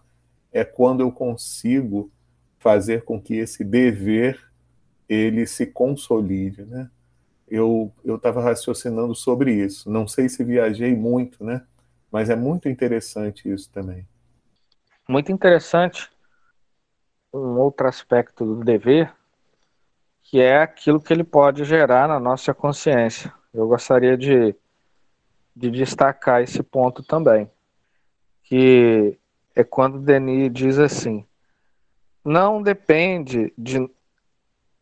é 0.50 0.64
quando 0.64 1.00
eu 1.00 1.12
consigo 1.12 2.10
fazer 2.58 3.04
com 3.04 3.20
que 3.20 3.34
esse 3.34 3.62
dever 3.62 4.42
ele 5.06 5.46
se 5.46 5.66
consolide, 5.66 6.64
né? 6.64 6.90
Eu 7.46 7.92
eu 8.04 8.16
estava 8.16 8.42
raciocinando 8.42 9.14
sobre 9.14 9.52
isso. 9.52 9.90
Não 9.90 10.08
sei 10.08 10.28
se 10.28 10.42
viajei 10.42 10.96
muito, 10.96 11.44
né? 11.44 11.62
Mas 12.10 12.30
é 12.30 12.36
muito 12.36 12.68
interessante 12.68 13.50
isso 13.50 13.70
também. 13.70 14.06
Muito 15.06 15.30
interessante 15.30 16.10
um 17.32 17.58
outro 17.58 17.86
aspecto 17.86 18.44
do 18.44 18.64
dever, 18.64 19.14
que 20.22 20.40
é 20.40 20.62
aquilo 20.62 21.00
que 21.00 21.12
ele 21.12 21.24
pode 21.24 21.64
gerar 21.64 22.08
na 22.08 22.18
nossa 22.18 22.54
consciência. 22.54 23.32
Eu 23.52 23.68
gostaria 23.68 24.16
de, 24.16 24.54
de 25.58 25.70
destacar 25.70 26.40
esse 26.40 26.62
ponto 26.62 27.02
também, 27.02 27.50
que 28.44 29.18
é 29.56 29.64
quando 29.64 29.98
Denis 29.98 30.52
diz 30.52 30.78
assim: 30.78 31.26
não 32.24 32.62
depende 32.62 33.52
de 33.58 33.90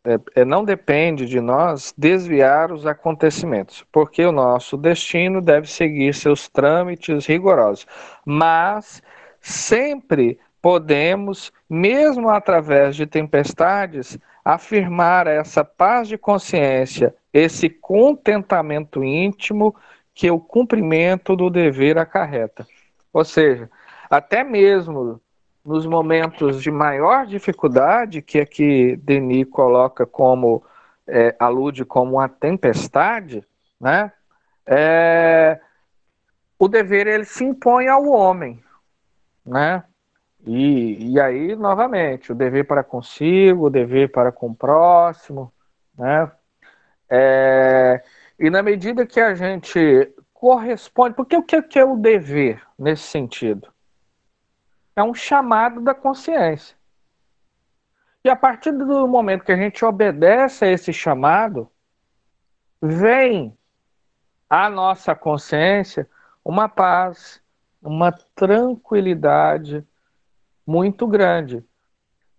é, 0.04 0.42
é, 0.42 0.44
não 0.44 0.64
depende 0.64 1.26
de 1.26 1.40
nós 1.40 1.92
desviar 1.96 2.70
os 2.70 2.86
acontecimentos, 2.86 3.84
porque 3.90 4.24
o 4.24 4.30
nosso 4.30 4.76
destino 4.76 5.40
deve 5.40 5.66
seguir 5.66 6.14
seus 6.14 6.48
trâmites 6.48 7.26
rigorosos, 7.26 7.86
mas 8.24 9.02
sempre 9.40 10.38
podemos, 10.62 11.52
mesmo 11.68 12.28
através 12.28 12.94
de 12.94 13.04
tempestades, 13.06 14.16
afirmar 14.44 15.26
essa 15.26 15.64
paz 15.64 16.06
de 16.06 16.16
consciência, 16.16 17.12
esse 17.32 17.68
contentamento 17.68 19.02
íntimo 19.02 19.74
que 20.16 20.30
o 20.30 20.40
cumprimento 20.40 21.36
do 21.36 21.50
dever 21.50 21.98
acarreta. 21.98 22.66
Ou 23.12 23.22
seja, 23.22 23.70
até 24.08 24.42
mesmo 24.42 25.20
nos 25.62 25.84
momentos 25.84 26.62
de 26.62 26.70
maior 26.70 27.26
dificuldade, 27.26 28.22
que 28.22 28.40
aqui 28.40 28.96
Denis 28.96 29.46
coloca 29.50 30.06
como, 30.06 30.64
é, 31.06 31.36
alude 31.38 31.84
como 31.84 32.14
uma 32.14 32.30
tempestade, 32.30 33.46
né? 33.78 34.10
É, 34.64 35.60
o 36.58 36.66
dever 36.66 37.06
ele 37.06 37.26
se 37.26 37.44
impõe 37.44 37.86
ao 37.86 38.06
homem, 38.06 38.64
né? 39.44 39.84
E, 40.46 41.12
e 41.12 41.20
aí, 41.20 41.54
novamente, 41.54 42.32
o 42.32 42.34
dever 42.34 42.66
para 42.66 42.82
consigo, 42.82 43.66
o 43.66 43.70
dever 43.70 44.10
para 44.10 44.32
com 44.32 44.48
o 44.48 44.54
próximo, 44.54 45.52
né? 45.98 46.30
É, 47.10 48.02
e 48.38 48.50
na 48.50 48.62
medida 48.62 49.06
que 49.06 49.20
a 49.20 49.34
gente 49.34 50.12
corresponde, 50.32 51.14
porque 51.14 51.36
o 51.36 51.42
que 51.42 51.78
é 51.78 51.84
o 51.84 51.96
dever 51.96 52.62
nesse 52.78 53.04
sentido? 53.04 53.72
é 54.96 55.02
um 55.02 55.14
chamado 55.14 55.82
da 55.82 55.94
consciência. 55.94 56.74
E 58.24 58.30
a 58.30 58.34
partir 58.34 58.72
do 58.72 59.06
momento 59.06 59.44
que 59.44 59.52
a 59.52 59.56
gente 59.56 59.84
obedece 59.84 60.64
a 60.64 60.68
esse 60.68 60.92
chamado, 60.92 61.70
vem 62.80 63.56
à 64.48 64.70
nossa 64.70 65.14
consciência 65.14 66.08
uma 66.42 66.68
paz, 66.68 67.42
uma 67.82 68.10
tranquilidade 68.34 69.86
muito 70.66 71.06
grande, 71.06 71.62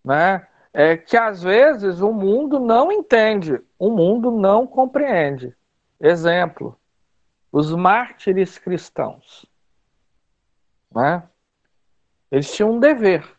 né? 0.04 0.48
É 0.74 0.98
que 0.98 1.16
às 1.16 1.42
vezes 1.42 2.02
o 2.02 2.12
mundo 2.12 2.60
não 2.60 2.92
entende, 2.92 3.62
o 3.80 3.90
mundo 3.90 4.32
não 4.32 4.68
compreende. 4.68 5.56
Exemplo, 6.00 6.80
os 7.52 7.74
mártires 7.74 8.58
cristãos, 8.58 9.46
né? 10.92 11.28
Eles 12.32 12.54
tinham 12.54 12.72
um 12.72 12.80
dever. 12.80 13.36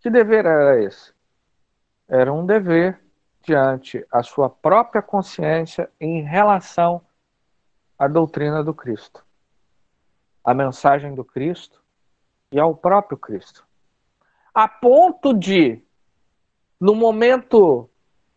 Que 0.00 0.10
dever 0.10 0.44
era 0.44 0.82
esse? 0.82 1.12
Era 2.08 2.32
um 2.32 2.44
dever 2.44 3.00
diante 3.42 4.04
a 4.10 4.22
sua 4.22 4.48
própria 4.48 5.02
consciência 5.02 5.90
em 6.00 6.22
relação 6.22 7.04
à 7.98 8.08
doutrina 8.08 8.64
do 8.64 8.74
Cristo, 8.74 9.24
à 10.44 10.54
mensagem 10.54 11.14
do 11.14 11.24
Cristo 11.24 11.82
e 12.50 12.58
ao 12.58 12.74
próprio 12.74 13.16
Cristo. 13.16 13.64
A 14.52 14.66
ponto 14.66 15.32
de, 15.32 15.80
no 16.80 16.94
momento 16.94 17.88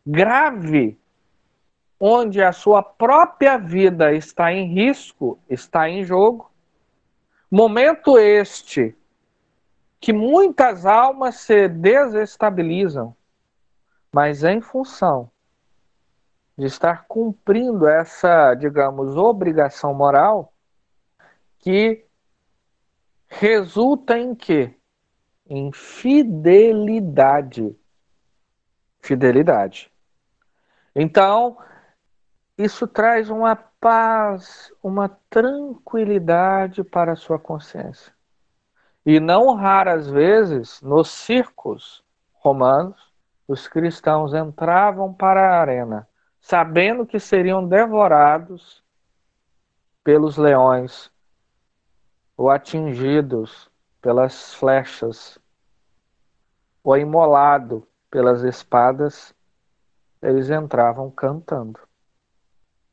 grave, 0.05 0.99
onde 1.99 2.41
a 2.41 2.51
sua 2.51 2.83
própria 2.83 3.57
vida 3.57 4.13
está 4.13 4.51
em 4.51 4.73
risco, 4.73 5.39
está 5.49 5.89
em 5.89 6.03
jogo, 6.03 6.51
momento 7.49 8.17
este 8.17 8.95
que 9.99 10.11
muitas 10.11 10.85
almas 10.85 11.35
se 11.35 11.67
desestabilizam, 11.67 13.15
mas 14.11 14.43
em 14.43 14.61
função 14.61 15.31
de 16.57 16.65
estar 16.65 17.05
cumprindo 17.07 17.87
essa, 17.87 18.53
digamos, 18.55 19.17
obrigação 19.17 19.93
moral 19.93 20.53
que 21.59 22.05
resulta 23.27 24.17
em 24.17 24.35
quê? 24.35 24.73
Em 25.47 25.71
fidelidade. 25.71 27.75
Fidelidade. 29.01 29.91
Então, 30.95 31.57
isso 32.57 32.87
traz 32.87 33.29
uma 33.29 33.55
paz, 33.55 34.71
uma 34.81 35.09
tranquilidade 35.29 36.83
para 36.83 37.13
a 37.13 37.15
sua 37.15 37.37
consciência. 37.37 38.13
E 39.05 39.19
não 39.19 39.53
raras 39.53 40.09
vezes, 40.09 40.81
nos 40.81 41.09
circos 41.09 42.03
romanos, 42.33 43.13
os 43.47 43.67
cristãos 43.67 44.33
entravam 44.33 45.13
para 45.13 45.41
a 45.41 45.59
arena, 45.61 46.07
sabendo 46.39 47.05
que 47.05 47.19
seriam 47.19 47.67
devorados 47.67 48.83
pelos 50.03 50.37
leões 50.37 51.11
ou 52.37 52.49
atingidos 52.49 53.69
pelas 54.01 54.53
flechas 54.53 55.37
ou 56.83 56.97
imolado 56.97 57.87
pelas 58.09 58.43
espadas, 58.43 59.33
eles 60.21 60.49
entravam 60.49 61.11
cantando. 61.11 61.79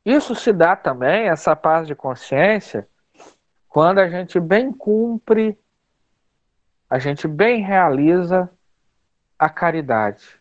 Isso 0.05 0.35
se 0.35 0.51
dá 0.51 0.75
também, 0.75 1.29
essa 1.29 1.55
paz 1.55 1.87
de 1.87 1.95
consciência, 1.95 2.87
quando 3.67 3.99
a 3.99 4.07
gente 4.07 4.39
bem 4.39 4.71
cumpre 4.71 5.57
a 6.93 6.99
gente 6.99 7.27
bem 7.27 7.59
realiza 7.59 8.47
a 9.39 9.49
caridade. 9.49 10.39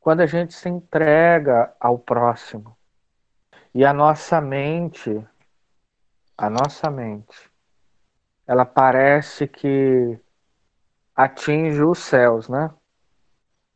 Quando 0.00 0.20
a 0.22 0.26
gente 0.26 0.54
se 0.54 0.68
entrega 0.68 1.72
ao 1.78 1.96
próximo. 1.96 2.76
E 3.72 3.84
a 3.84 3.92
nossa 3.92 4.40
mente, 4.40 5.24
a 6.36 6.50
nossa 6.50 6.90
mente, 6.90 7.48
ela 8.44 8.66
parece 8.66 9.46
que 9.46 10.18
atinge 11.14 11.80
os 11.80 12.00
céus, 12.00 12.48
né? 12.48 12.68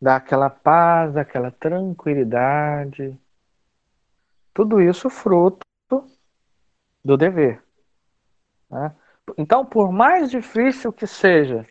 Dá 0.02 0.16
aquela 0.16 0.50
paz, 0.50 1.16
aquela 1.16 1.52
tranquilidade. 1.52 3.16
Tudo 4.56 4.80
isso 4.80 5.10
fruto 5.10 5.60
do 7.04 7.14
dever. 7.14 7.62
Né? 8.70 8.90
Então, 9.36 9.66
por 9.66 9.92
mais 9.92 10.30
difícil 10.30 10.90
que 10.90 11.06
seja 11.06 11.66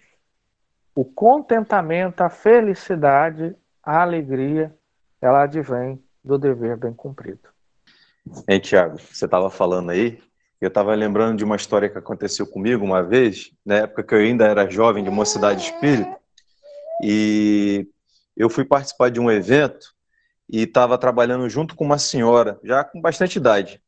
o 0.94 1.04
contentamento, 1.04 2.22
a 2.22 2.30
felicidade, 2.30 3.56
a 3.82 4.04
alegria, 4.04 4.72
ela 5.20 5.46
advém 5.46 6.00
do 6.24 6.38
dever 6.38 6.78
bem 6.78 6.94
cumprido. 6.94 7.50
Hein, 8.48 8.60
Tiago, 8.60 9.00
você 9.00 9.26
estava 9.26 9.50
falando 9.50 9.90
aí, 9.90 10.22
eu 10.62 10.68
estava 10.68 10.94
lembrando 10.94 11.40
de 11.40 11.44
uma 11.44 11.56
história 11.56 11.90
que 11.90 11.98
aconteceu 11.98 12.46
comigo 12.46 12.86
uma 12.86 13.02
vez, 13.02 13.52
na 13.66 13.78
época 13.78 14.04
que 14.04 14.14
eu 14.14 14.20
ainda 14.20 14.46
era 14.46 14.70
jovem 14.70 15.04
de 15.04 15.10
mocidade 15.10 15.64
espírita, 15.64 16.20
e 17.04 17.90
eu 18.38 18.48
fui 18.48 18.64
participar 18.64 19.10
de 19.10 19.20
um 19.20 19.32
evento 19.32 19.96
e 20.50 20.64
estava 20.64 20.98
trabalhando 20.98 21.50
junto 21.50 21.76
com 21.76 21.84
uma 21.84 21.98
senhora, 21.98 22.60
já 22.64 22.84
com 22.84 23.02
bastante 23.02 23.38
idade. 23.38 23.82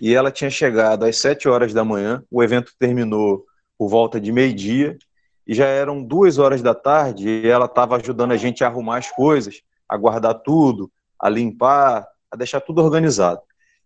E 0.00 0.14
ela 0.14 0.30
tinha 0.30 0.50
chegado 0.50 1.04
às 1.04 1.16
sete 1.16 1.48
horas 1.48 1.72
da 1.72 1.84
manhã, 1.84 2.22
o 2.30 2.42
evento 2.42 2.72
terminou 2.78 3.44
por 3.78 3.88
volta 3.88 4.20
de 4.20 4.30
meio-dia, 4.30 4.98
e 5.46 5.54
já 5.54 5.66
eram 5.66 6.02
duas 6.02 6.38
horas 6.38 6.62
da 6.62 6.74
tarde 6.74 7.28
e 7.28 7.48
ela 7.48 7.64
estava 7.64 7.96
ajudando 7.96 8.32
a 8.32 8.36
gente 8.36 8.62
a 8.62 8.68
arrumar 8.68 8.98
as 8.98 9.10
coisas, 9.10 9.62
a 9.88 9.96
guardar 9.96 10.34
tudo, 10.34 10.90
a 11.18 11.28
limpar, 11.28 12.06
a 12.30 12.36
deixar 12.36 12.60
tudo 12.60 12.82
organizado. 12.82 13.40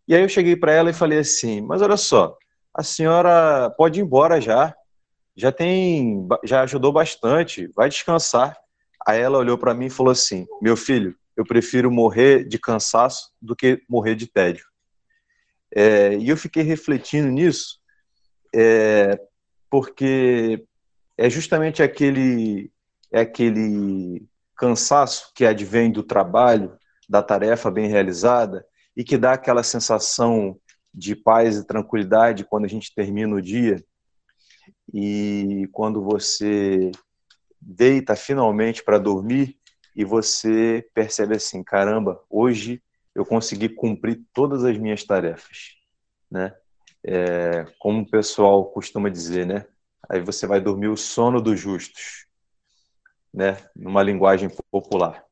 E 0.07 0.15
aí 0.15 0.21
eu 0.21 0.29
cheguei 0.29 0.57
para 0.57 0.73
ela 0.73 0.91
e 0.91 0.95
falei 0.95 1.21
assim: 1.21 1.63
"Mas 1.63 1.81
olha 1.81 1.97
só, 1.97 2.37
a 2.75 2.83
senhora 2.83 3.71
pode 3.79 3.99
ir 3.99 4.03
embora 4.03 4.41
já. 4.41 4.75
Já 5.37 5.51
tem, 5.51 6.29
já 6.45 6.63
ajudou 6.63 6.93
bastante, 6.93 7.67
vai 7.75 7.89
descansar". 7.89 8.57
Aí 9.07 9.21
ela 9.21 9.39
olhou 9.39 9.57
para 9.57 9.73
mim 9.73 9.87
e 9.87 9.91
falou 9.91 10.13
assim: 10.13 10.47
Meu 10.61 10.77
filho, 10.77 11.17
eu 11.37 11.45
prefiro 11.45 11.91
morrer 11.91 12.45
de 12.45 12.59
cansaço 12.59 13.33
do 13.41 13.57
que 13.57 13.83
morrer 13.89 14.15
de 14.15 14.27
tédio. 14.27 14.65
É, 15.75 16.17
e 16.17 16.29
eu 16.29 16.37
fiquei 16.37 16.63
refletindo 16.63 17.29
nisso, 17.29 17.81
é, 18.55 19.19
porque 19.69 20.65
é 21.19 21.29
justamente 21.29 21.83
aquele, 21.83 22.71
é 23.13 23.21
aquele 23.21 24.25
cansaço 24.57 25.33
que 25.35 25.45
advém 25.45 25.91
do 25.91 26.03
trabalho, 26.03 26.79
da 27.09 27.23
tarefa 27.23 27.71
bem 27.71 27.89
realizada, 27.89 28.65
e 28.97 29.03
que 29.03 29.19
dá 29.19 29.33
aquela 29.33 29.65
sensação 29.65 30.57
de 30.95 31.17
paz 31.17 31.57
e 31.57 31.67
tranquilidade 31.67 32.45
quando 32.45 32.67
a 32.67 32.69
gente 32.69 32.95
termina 32.95 33.35
o 33.35 33.43
dia. 33.43 33.85
E 34.93 35.69
quando 35.73 36.03
você 36.03 36.93
deita 37.61 38.15
finalmente 38.15 38.85
para 38.85 38.99
dormir 38.99 39.59
e 39.95 40.05
você 40.05 40.89
percebe 40.93 41.37
assim, 41.37 41.63
caramba, 41.63 42.21
hoje 42.29 42.83
eu 43.15 43.25
consegui 43.25 43.69
cumprir 43.69 44.23
todas 44.33 44.65
as 44.65 44.77
minhas 44.77 45.05
tarefas, 45.05 45.77
né? 46.31 46.55
É, 47.07 47.67
como 47.79 48.03
o 48.03 48.11
pessoal 48.11 48.65
costuma 48.67 49.09
dizer, 49.09 49.47
né? 49.47 49.67
Aí 50.09 50.21
você 50.21 50.47
vai 50.47 50.61
dormir 50.61 50.89
o 50.89 50.97
sono 50.97 51.41
dos 51.41 51.61
justos, 51.61 52.27
né? 53.33 53.57
Numa 53.77 54.03
linguagem 54.03 54.51
popular. 54.71 55.25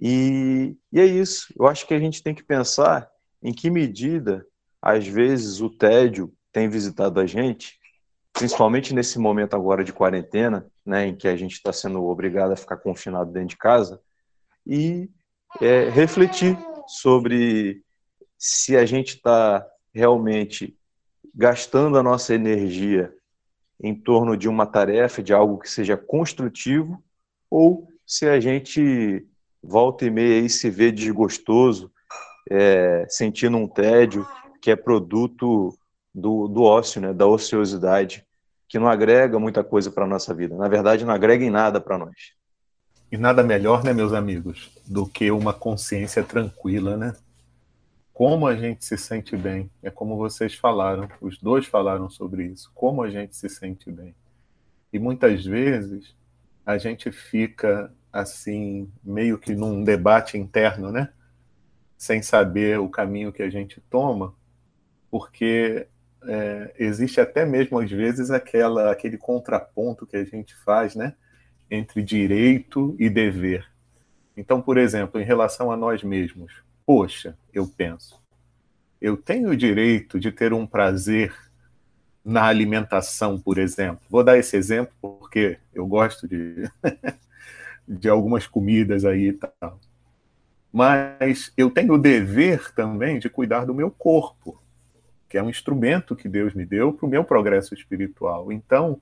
E, 0.00 0.76
e 0.92 1.00
é 1.00 1.06
isso. 1.06 1.52
Eu 1.58 1.66
acho 1.66 1.86
que 1.86 1.94
a 1.94 1.98
gente 1.98 2.22
tem 2.22 2.34
que 2.34 2.42
pensar 2.42 3.10
em 3.42 3.52
que 3.52 3.70
medida, 3.70 4.46
às 4.80 5.06
vezes, 5.06 5.60
o 5.60 5.70
tédio 5.70 6.32
tem 6.52 6.68
visitado 6.68 7.18
a 7.18 7.26
gente, 7.26 7.78
principalmente 8.32 8.94
nesse 8.94 9.18
momento 9.18 9.54
agora 9.54 9.82
de 9.82 9.92
quarentena, 9.92 10.70
né, 10.84 11.06
em 11.06 11.14
que 11.14 11.28
a 11.28 11.36
gente 11.36 11.52
está 11.52 11.72
sendo 11.72 12.04
obrigado 12.04 12.52
a 12.52 12.56
ficar 12.56 12.76
confinado 12.76 13.32
dentro 13.32 13.50
de 13.50 13.56
casa, 13.56 14.00
e 14.66 15.10
é, 15.60 15.88
refletir 15.88 16.56
sobre 16.86 17.82
se 18.38 18.76
a 18.76 18.84
gente 18.84 19.16
está 19.16 19.66
realmente 19.94 20.76
gastando 21.34 21.98
a 21.98 22.02
nossa 22.02 22.34
energia 22.34 23.12
em 23.80 23.94
torno 23.94 24.36
de 24.36 24.48
uma 24.48 24.66
tarefa, 24.66 25.22
de 25.22 25.32
algo 25.32 25.58
que 25.58 25.68
seja 25.68 25.96
construtivo, 25.96 27.02
ou 27.50 27.88
se 28.06 28.28
a 28.28 28.38
gente 28.38 29.26
volta 29.62 30.04
e 30.04 30.10
meia 30.10 30.40
aí 30.40 30.48
se 30.48 30.70
vê 30.70 30.92
desgostoso, 30.92 31.90
é, 32.50 33.06
sentindo 33.08 33.56
um 33.56 33.68
tédio 33.68 34.26
que 34.60 34.70
é 34.70 34.76
produto 34.76 35.76
do, 36.14 36.48
do 36.48 36.62
ócio, 36.62 37.00
né, 37.00 37.12
da 37.12 37.26
ociosidade, 37.26 38.26
que 38.72 38.78
não 38.78 38.88
agrega 38.88 39.38
muita 39.38 39.62
coisa 39.62 39.90
para 39.90 40.06
a 40.06 40.08
nossa 40.08 40.32
vida. 40.32 40.56
Na 40.56 40.66
verdade, 40.66 41.04
não 41.04 41.12
agrega 41.12 41.44
em 41.44 41.50
nada 41.50 41.78
para 41.78 41.98
nós. 41.98 42.32
E 43.12 43.18
nada 43.18 43.42
melhor, 43.42 43.84
né, 43.84 43.92
meus 43.92 44.14
amigos, 44.14 44.70
do 44.86 45.06
que 45.06 45.30
uma 45.30 45.52
consciência 45.52 46.24
tranquila, 46.24 46.96
né? 46.96 47.14
Como 48.14 48.46
a 48.46 48.56
gente 48.56 48.82
se 48.86 48.96
sente 48.96 49.36
bem. 49.36 49.70
É 49.82 49.90
como 49.90 50.16
vocês 50.16 50.54
falaram, 50.54 51.06
os 51.20 51.38
dois 51.38 51.66
falaram 51.66 52.08
sobre 52.08 52.46
isso. 52.46 52.72
Como 52.74 53.02
a 53.02 53.10
gente 53.10 53.36
se 53.36 53.46
sente 53.46 53.92
bem. 53.92 54.14
E 54.90 54.98
muitas 54.98 55.44
vezes 55.44 56.16
a 56.64 56.78
gente 56.78 57.12
fica 57.12 57.92
assim, 58.10 58.90
meio 59.04 59.36
que 59.36 59.54
num 59.54 59.84
debate 59.84 60.38
interno, 60.38 60.90
né? 60.90 61.12
Sem 61.98 62.22
saber 62.22 62.80
o 62.80 62.88
caminho 62.88 63.34
que 63.34 63.42
a 63.42 63.50
gente 63.50 63.82
toma, 63.90 64.34
porque 65.10 65.88
é, 66.26 66.74
existe 66.78 67.20
até 67.20 67.44
mesmo 67.44 67.78
às 67.78 67.90
vezes 67.90 68.30
aquela, 68.30 68.90
aquele 68.90 69.18
contraponto 69.18 70.06
que 70.06 70.16
a 70.16 70.24
gente 70.24 70.54
faz, 70.54 70.94
né? 70.94 71.14
entre 71.72 72.02
direito 72.02 72.94
e 72.98 73.08
dever. 73.08 73.66
Então, 74.36 74.60
por 74.60 74.76
exemplo, 74.76 75.18
em 75.18 75.24
relação 75.24 75.72
a 75.72 75.76
nós 75.76 76.02
mesmos, 76.02 76.52
poxa, 76.84 77.36
eu 77.52 77.66
penso, 77.66 78.20
eu 79.00 79.16
tenho 79.16 79.50
o 79.50 79.56
direito 79.56 80.20
de 80.20 80.30
ter 80.30 80.52
um 80.52 80.66
prazer 80.66 81.34
na 82.22 82.44
alimentação, 82.44 83.40
por 83.40 83.58
exemplo. 83.58 84.02
Vou 84.08 84.22
dar 84.22 84.38
esse 84.38 84.54
exemplo 84.56 84.94
porque 85.00 85.58
eu 85.72 85.86
gosto 85.86 86.28
de, 86.28 86.70
de 87.88 88.08
algumas 88.08 88.46
comidas 88.46 89.04
aí 89.04 89.28
e 89.28 89.32
tal. 89.32 89.80
Mas 90.70 91.52
eu 91.56 91.70
tenho 91.70 91.94
o 91.94 91.98
dever 91.98 92.72
também 92.74 93.18
de 93.18 93.28
cuidar 93.28 93.64
do 93.64 93.74
meu 93.74 93.90
corpo, 93.90 94.61
que 95.32 95.38
é 95.38 95.42
um 95.42 95.48
instrumento 95.48 96.14
que 96.14 96.28
Deus 96.28 96.52
me 96.52 96.66
deu 96.66 96.92
para 96.92 97.06
o 97.06 97.08
meu 97.08 97.24
progresso 97.24 97.72
espiritual. 97.72 98.52
Então, 98.52 99.00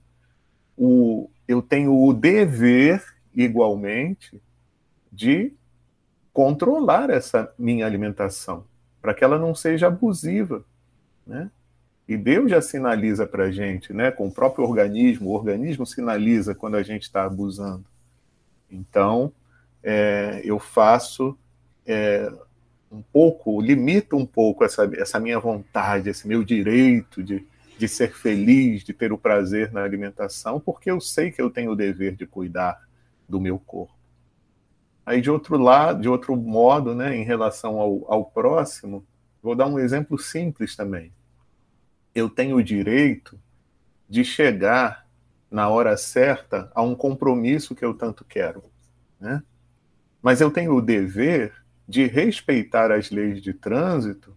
o, 0.77 1.29
eu 1.49 1.61
tenho 1.61 1.93
o 1.93 2.13
dever, 2.13 3.05
igualmente, 3.35 4.41
de 5.11 5.53
controlar 6.33 7.11
essa 7.11 7.53
minha 7.59 7.85
alimentação, 7.85 8.65
para 9.03 9.13
que 9.13 9.25
ela 9.25 9.41
não 9.41 9.57
seja 9.57 9.89
abusiva. 9.89 10.65
Né? 11.27 11.51
E 12.07 12.17
Deus 12.17 12.49
já 12.49 12.63
sinaliza 12.63 13.27
para 13.27 13.47
a 13.47 13.51
gente, 13.51 13.93
né, 13.93 14.13
com 14.13 14.29
o 14.29 14.33
próprio 14.33 14.65
organismo, 14.65 15.31
o 15.31 15.35
organismo 15.35 15.85
sinaliza 15.85 16.55
quando 16.55 16.77
a 16.77 16.83
gente 16.85 17.03
está 17.03 17.25
abusando. 17.25 17.85
Então, 18.71 19.33
é, 19.83 20.41
eu 20.45 20.61
faço 20.61 21.37
é, 21.85 22.33
um 22.91 23.03
pouco, 23.03 23.61
limito 23.61 24.17
um 24.17 24.27
pouco 24.27 24.65
essa, 24.65 24.91
essa 24.95 25.21
minha 25.21 25.39
vontade, 25.39 26.11
esse 26.11 26.27
meu 26.27 26.43
direito 26.43 27.23
de, 27.23 27.47
de 27.79 27.89
ser 27.89 28.13
feliz, 28.13 28.83
de 28.83 28.93
ter 28.93 29.13
o 29.13 29.19
prazer 29.19 29.73
na 29.73 29.83
alimentação, 29.85 30.59
porque 30.59 30.91
eu 30.91 31.01
sei 31.01 31.31
que 31.31 31.41
eu 31.41 31.51
tenho 31.51 31.73
o 31.73 31.77
dever 31.77 32.17
de 32.17 32.27
cuidar 32.27 32.81
do 33.29 33.41
meu 33.41 33.59
corpo. 33.59 33.95
Aí, 35.07 35.21
de 35.21 35.31
outro 35.31 35.57
lado, 35.57 36.03
de 36.03 36.09
outro 36.09 36.37
modo, 36.37 36.95
né, 36.95 37.17
em 37.17 37.25
relação 37.25 37.79
ao, 37.79 38.13
ao 38.13 38.25
próximo, 38.25 39.07
vou 39.43 39.55
dar 39.55 39.67
um 39.67 39.79
exemplo 39.79 40.19
simples 40.19 40.77
também. 40.77 41.13
Eu 42.15 42.29
tenho 42.29 42.57
o 42.57 42.63
direito 42.63 43.39
de 44.09 44.25
chegar 44.25 45.07
na 45.51 45.69
hora 45.69 45.97
certa 45.97 46.71
a 46.75 46.83
um 46.83 46.95
compromisso 46.95 47.75
que 47.75 47.85
eu 47.85 47.95
tanto 47.95 48.25
quero, 48.25 48.63
né? 49.19 49.43
Mas 50.23 50.41
eu 50.41 50.51
tenho 50.51 50.75
o 50.75 50.83
dever 50.83 51.60
de 51.91 52.07
respeitar 52.07 52.93
as 52.93 53.11
leis 53.11 53.43
de 53.43 53.53
trânsito 53.53 54.33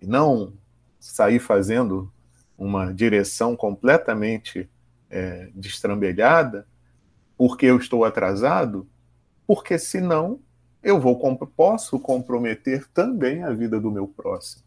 não 0.00 0.52
sair 1.00 1.40
fazendo 1.40 2.08
uma 2.56 2.94
direção 2.94 3.56
completamente 3.56 4.70
é, 5.10 5.48
destrambelhada, 5.56 6.64
porque 7.36 7.66
eu 7.66 7.76
estou 7.78 8.04
atrasado, 8.04 8.88
porque 9.44 9.76
senão 9.76 10.38
eu 10.84 11.00
vou 11.00 11.18
posso 11.56 11.98
comprometer 11.98 12.86
também 12.94 13.42
a 13.42 13.50
vida 13.50 13.80
do 13.80 13.90
meu 13.90 14.06
próximo. 14.06 14.62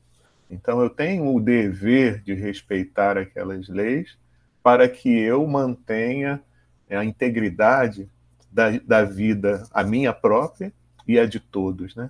Então 0.52 0.82
eu 0.82 0.90
tenho 0.90 1.34
o 1.34 1.40
dever 1.40 2.22
de 2.22 2.34
respeitar 2.34 3.18
aquelas 3.18 3.70
leis 3.70 4.18
para 4.62 4.90
que 4.90 5.18
eu 5.18 5.48
mantenha 5.48 6.44
a 6.90 7.06
integridade 7.06 8.10
da, 8.52 8.72
da 8.80 9.06
vida, 9.06 9.66
a 9.72 9.82
minha 9.82 10.12
própria 10.12 10.74
e 11.08 11.20
a 11.20 11.26
de 11.26 11.40
todos, 11.40 11.96
né? 11.96 12.10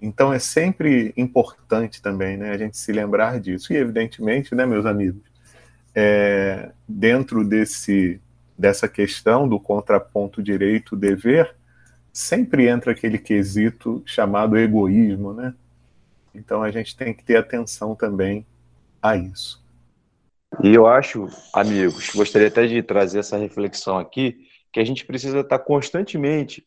Então 0.00 0.32
é 0.32 0.38
sempre 0.38 1.12
importante 1.16 2.02
também, 2.02 2.36
né, 2.36 2.50
a 2.50 2.58
gente 2.58 2.76
se 2.76 2.92
lembrar 2.92 3.40
disso. 3.40 3.72
E 3.72 3.76
evidentemente, 3.76 4.54
né, 4.54 4.66
meus 4.66 4.84
amigos, 4.84 5.22
é, 5.94 6.72
dentro 6.86 7.44
desse 7.44 8.20
dessa 8.58 8.88
questão 8.88 9.46
do 9.46 9.60
contraponto 9.60 10.42
direito-dever, 10.42 11.54
sempre 12.10 12.66
entra 12.68 12.92
aquele 12.92 13.18
quesito 13.18 14.02
chamado 14.06 14.56
egoísmo, 14.56 15.34
né? 15.34 15.54
Então 16.34 16.62
a 16.62 16.70
gente 16.70 16.96
tem 16.96 17.12
que 17.12 17.22
ter 17.22 17.36
atenção 17.36 17.94
também 17.94 18.46
a 19.02 19.14
isso. 19.14 19.62
E 20.62 20.74
eu 20.74 20.86
acho, 20.86 21.28
amigos, 21.52 22.10
gostaria 22.14 22.48
até 22.48 22.66
de 22.66 22.82
trazer 22.82 23.18
essa 23.18 23.36
reflexão 23.36 23.98
aqui, 23.98 24.46
que 24.72 24.80
a 24.80 24.84
gente 24.84 25.04
precisa 25.04 25.40
estar 25.40 25.58
constantemente 25.58 26.66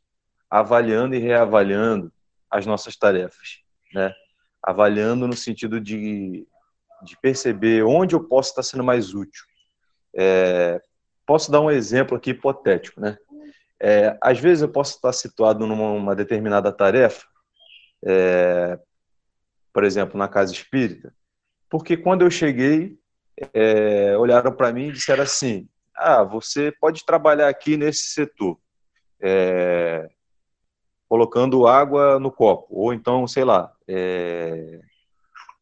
avaliando 0.50 1.16
e 1.16 1.20
reavaliando 1.20 2.12
as 2.50 2.66
nossas 2.66 2.96
tarefas, 2.96 3.60
né? 3.94 4.14
Avaliando 4.62 5.28
no 5.28 5.36
sentido 5.36 5.80
de, 5.80 6.48
de 7.04 7.18
perceber 7.22 7.84
onde 7.84 8.16
eu 8.16 8.24
posso 8.24 8.50
estar 8.50 8.64
sendo 8.64 8.84
mais 8.84 9.14
útil. 9.14 9.46
É, 10.16 10.82
posso 11.26 11.52
dar 11.52 11.62
um 11.62 11.70
exemplo 11.70 12.18
aqui 12.18 12.32
hipotético, 12.32 13.00
né? 13.00 13.18
É, 13.80 14.18
às 14.22 14.40
vezes 14.40 14.62
eu 14.62 14.70
posso 14.70 14.96
estar 14.96 15.14
situado 15.14 15.66
numa 15.66 16.16
determinada 16.16 16.72
tarefa, 16.72 17.26
é, 18.04 18.78
por 19.72 19.84
exemplo, 19.84 20.18
na 20.18 20.28
casa 20.28 20.52
espírita, 20.52 21.14
porque 21.70 21.96
quando 21.96 22.24
eu 22.24 22.32
cheguei, 22.32 22.98
é, 23.54 24.18
olharam 24.18 24.52
para 24.52 24.74
mim 24.74 24.88
e 24.88 24.92
disseram 24.92 25.24
assim: 25.24 25.70
ah, 25.96 26.24
você 26.24 26.74
pode 26.82 27.06
trabalhar 27.06 27.48
aqui 27.48 27.78
nesse 27.78 28.10
setor. 28.10 28.60
É, 29.22 30.10
colocando 31.10 31.66
água 31.66 32.20
no 32.20 32.32
copo, 32.32 32.68
ou 32.70 32.94
então, 32.94 33.28
sei 33.28 33.44
lá, 33.44 33.74
é, 33.88 34.80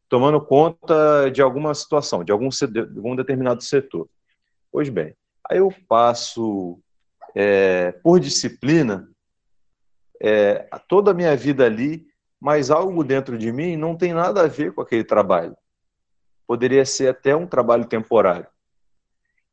tomando 0.06 0.38
conta 0.42 1.30
de 1.30 1.40
alguma 1.40 1.74
situação, 1.74 2.22
de 2.22 2.30
algum, 2.30 2.50
de 2.50 2.80
algum 2.80 3.16
determinado 3.16 3.62
setor. 3.62 4.06
Pois 4.70 4.90
bem, 4.90 5.16
aí 5.50 5.56
eu 5.56 5.72
passo 5.88 6.78
é, 7.34 7.92
por 7.92 8.20
disciplina, 8.20 9.08
é, 10.20 10.68
toda 10.86 11.12
a 11.12 11.14
minha 11.14 11.34
vida 11.34 11.64
ali, 11.64 12.06
mas 12.38 12.70
algo 12.70 13.02
dentro 13.02 13.38
de 13.38 13.50
mim 13.50 13.74
não 13.74 13.96
tem 13.96 14.12
nada 14.12 14.42
a 14.42 14.48
ver 14.48 14.74
com 14.74 14.82
aquele 14.82 15.02
trabalho. 15.02 15.56
Poderia 16.46 16.84
ser 16.84 17.08
até 17.08 17.34
um 17.34 17.46
trabalho 17.46 17.86
temporário. 17.86 18.46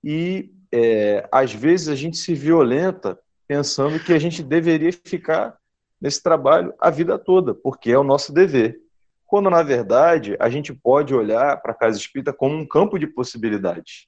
E 0.04 0.54
é, 0.74 1.28
às 1.32 1.54
vezes 1.54 1.88
a 1.88 1.96
gente 1.96 2.18
se 2.18 2.34
violenta 2.34 3.18
pensando 3.48 3.98
que 4.00 4.12
a 4.12 4.20
gente 4.20 4.44
deveria 4.44 4.92
ficar 4.92 5.58
nesse 6.02 6.22
trabalho 6.22 6.74
a 6.80 6.90
vida 6.90 7.18
toda, 7.18 7.54
porque 7.54 7.92
é 7.92 7.98
o 7.98 8.04
nosso 8.04 8.34
dever. 8.34 8.80
Quando, 9.26 9.50
na 9.50 9.64
verdade, 9.64 10.38
a 10.40 10.50
gente 10.50 10.74
pode 10.74 11.14
olhar 11.14 11.62
para 11.62 11.72
a 11.72 11.76
casa 11.76 11.98
espírita 11.98 12.32
como 12.32 12.56
um 12.56 12.68
campo 12.68 13.00
de 13.00 13.08
possibilidades. 13.08 14.08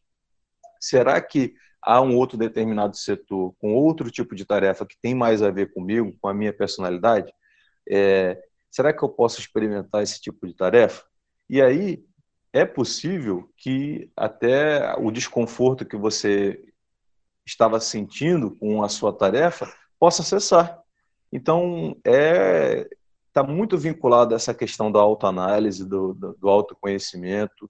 Será 0.79 1.19
que 1.19 1.55
há 1.81 2.01
um 2.01 2.15
outro 2.15 2.37
determinado 2.37 2.95
setor 2.95 3.53
com 3.59 3.73
outro 3.73 4.11
tipo 4.11 4.35
de 4.35 4.45
tarefa 4.45 4.85
que 4.85 4.97
tem 5.01 5.15
mais 5.15 5.41
a 5.41 5.49
ver 5.49 5.73
comigo, 5.73 6.15
com 6.21 6.27
a 6.27 6.33
minha 6.33 6.53
personalidade? 6.53 7.33
É, 7.89 8.41
será 8.69 8.93
que 8.93 9.03
eu 9.03 9.09
posso 9.09 9.39
experimentar 9.39 10.03
esse 10.03 10.21
tipo 10.21 10.45
de 10.45 10.53
tarefa? 10.53 11.03
E 11.49 11.61
aí 11.61 12.03
é 12.53 12.65
possível 12.65 13.49
que 13.57 14.11
até 14.15 14.95
o 14.97 15.11
desconforto 15.11 15.85
que 15.85 15.97
você 15.97 16.63
estava 17.45 17.79
sentindo 17.79 18.55
com 18.57 18.83
a 18.83 18.89
sua 18.89 19.13
tarefa 19.13 19.71
possa 19.99 20.21
cessar. 20.23 20.81
Então, 21.31 21.95
é 22.05 22.87
está 23.37 23.43
muito 23.43 23.77
vinculado 23.77 24.33
a 24.33 24.35
essa 24.35 24.53
questão 24.53 24.91
da 24.91 24.99
autoanálise, 24.99 25.87
do, 25.87 26.13
do, 26.15 26.33
do 26.33 26.49
autoconhecimento, 26.49 27.69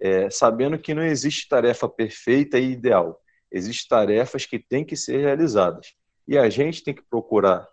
é, 0.00 0.30
sabendo 0.30 0.78
que 0.78 0.94
não 0.94 1.02
existe 1.02 1.48
tarefa 1.48 1.86
perfeita 1.86 2.58
e 2.58 2.72
ideal. 2.72 3.20
Existem 3.50 3.88
tarefas 3.88 4.46
que 4.46 4.58
têm 4.58 4.84
que 4.84 4.96
ser 4.96 5.18
realizadas. 5.18 5.94
E 6.26 6.38
a 6.38 6.48
gente 6.48 6.82
tem 6.82 6.94
que 6.94 7.02
procurar, 7.02 7.68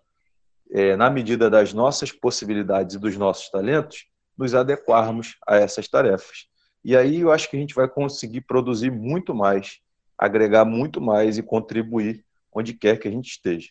é, 0.69 0.97
na 0.97 1.09
medida 1.09 1.49
das 1.49 1.73
nossas 1.73 2.11
possibilidades 2.11 2.95
e 2.95 2.99
dos 2.99 3.15
nossos 3.15 3.49
talentos, 3.49 4.05
nos 4.37 4.53
adequarmos 4.53 5.37
a 5.47 5.55
essas 5.55 5.87
tarefas. 5.87 6.49
E 6.83 6.95
aí 6.95 7.21
eu 7.21 7.31
acho 7.31 7.49
que 7.49 7.55
a 7.55 7.59
gente 7.59 7.73
vai 7.73 7.87
conseguir 7.87 8.41
produzir 8.41 8.91
muito 8.91 9.33
mais, 9.33 9.79
agregar 10.17 10.65
muito 10.65 10.99
mais 10.99 11.37
e 11.37 11.43
contribuir 11.43 12.25
onde 12.51 12.73
quer 12.73 12.99
que 12.99 13.07
a 13.07 13.11
gente 13.11 13.29
esteja. 13.29 13.69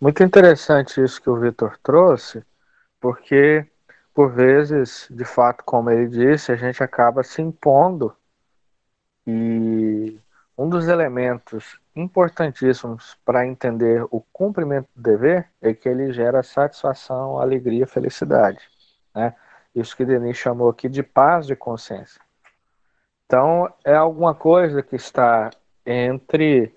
Muito 0.00 0.22
interessante 0.22 1.02
isso 1.02 1.20
que 1.20 1.28
o 1.28 1.38
Vitor 1.38 1.76
trouxe, 1.82 2.42
porque 2.98 3.66
por 4.14 4.32
vezes, 4.32 5.06
de 5.10 5.24
fato, 5.24 5.62
como 5.64 5.90
ele 5.90 6.08
disse, 6.08 6.50
a 6.50 6.56
gente 6.56 6.82
acaba 6.82 7.22
se 7.22 7.42
impondo 7.42 8.16
e 9.26 10.18
um 10.56 10.68
dos 10.68 10.88
elementos 10.88 11.78
importantíssimos 11.94 13.16
para 13.24 13.46
entender 13.46 14.02
o 14.10 14.20
cumprimento 14.32 14.88
do 14.94 15.02
dever 15.02 15.48
é 15.60 15.74
que 15.74 15.88
ele 15.88 16.12
gera 16.12 16.42
satisfação, 16.42 17.38
alegria, 17.38 17.86
felicidade, 17.86 18.68
né? 19.14 19.34
Isso 19.74 19.96
que 19.96 20.04
Denis 20.04 20.36
chamou 20.36 20.68
aqui 20.68 20.88
de 20.88 21.02
paz 21.02 21.46
de 21.46 21.54
consciência. 21.54 22.20
Então, 23.26 23.72
é 23.84 23.94
alguma 23.94 24.34
coisa 24.34 24.82
que 24.82 24.96
está 24.96 25.50
entre 25.86 26.74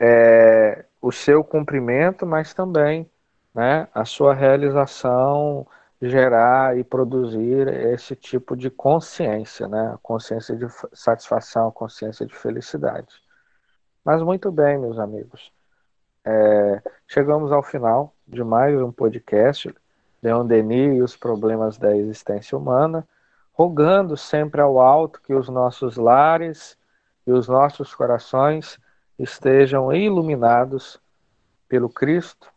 é, 0.00 0.84
o 1.02 1.10
seu 1.10 1.42
cumprimento, 1.42 2.24
mas 2.24 2.54
também 2.54 3.10
né, 3.52 3.88
a 3.92 4.04
sua 4.04 4.32
realização 4.32 5.66
gerar 6.00 6.76
e 6.78 6.82
produzir 6.82 7.68
esse 7.68 8.16
tipo 8.16 8.56
de 8.56 8.70
consciência, 8.70 9.68
né? 9.68 9.96
Consciência 10.02 10.56
de 10.56 10.66
satisfação, 10.92 11.70
consciência 11.70 12.26
de 12.26 12.34
felicidade. 12.34 13.14
Mas 14.04 14.20
muito 14.20 14.50
bem, 14.50 14.78
meus 14.78 14.98
amigos. 14.98 15.52
É, 16.24 16.82
chegamos 17.06 17.52
ao 17.52 17.62
final 17.62 18.12
de 18.26 18.42
mais 18.42 18.80
um 18.80 18.90
podcast, 18.90 19.72
Leon 20.20 20.44
Denis 20.44 20.98
e 20.98 21.02
os 21.02 21.16
problemas 21.16 21.78
da 21.78 21.96
existência 21.96 22.58
humana, 22.58 23.06
rogando 23.52 24.16
sempre 24.16 24.60
ao 24.60 24.80
alto 24.80 25.20
que 25.22 25.34
os 25.34 25.48
nossos 25.48 25.96
lares 25.96 26.76
e 27.24 27.32
os 27.32 27.46
nossos 27.46 27.94
corações 27.94 28.78
estejam 29.22 29.92
iluminados 29.92 31.00
pelo 31.68 31.88
Cristo, 31.88 32.52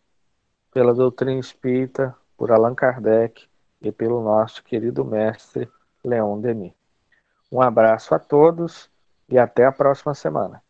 pela 0.74 0.94
doutrina 0.94 1.40
espírita, 1.40 2.16
por 2.36 2.52
Allan 2.52 2.74
Kardec 2.74 3.48
e 3.82 3.92
pelo 3.92 4.24
nosso 4.24 4.64
querido 4.64 5.06
mestre 5.06 5.70
Leon 6.04 6.42
Denis. 6.42 6.74
Um 7.52 7.62
abraço 7.62 8.16
a 8.16 8.20
todos 8.20 8.90
e 9.30 9.38
até 9.38 9.66
a 9.66 9.72
próxima 9.72 10.16
semana. 10.16 10.65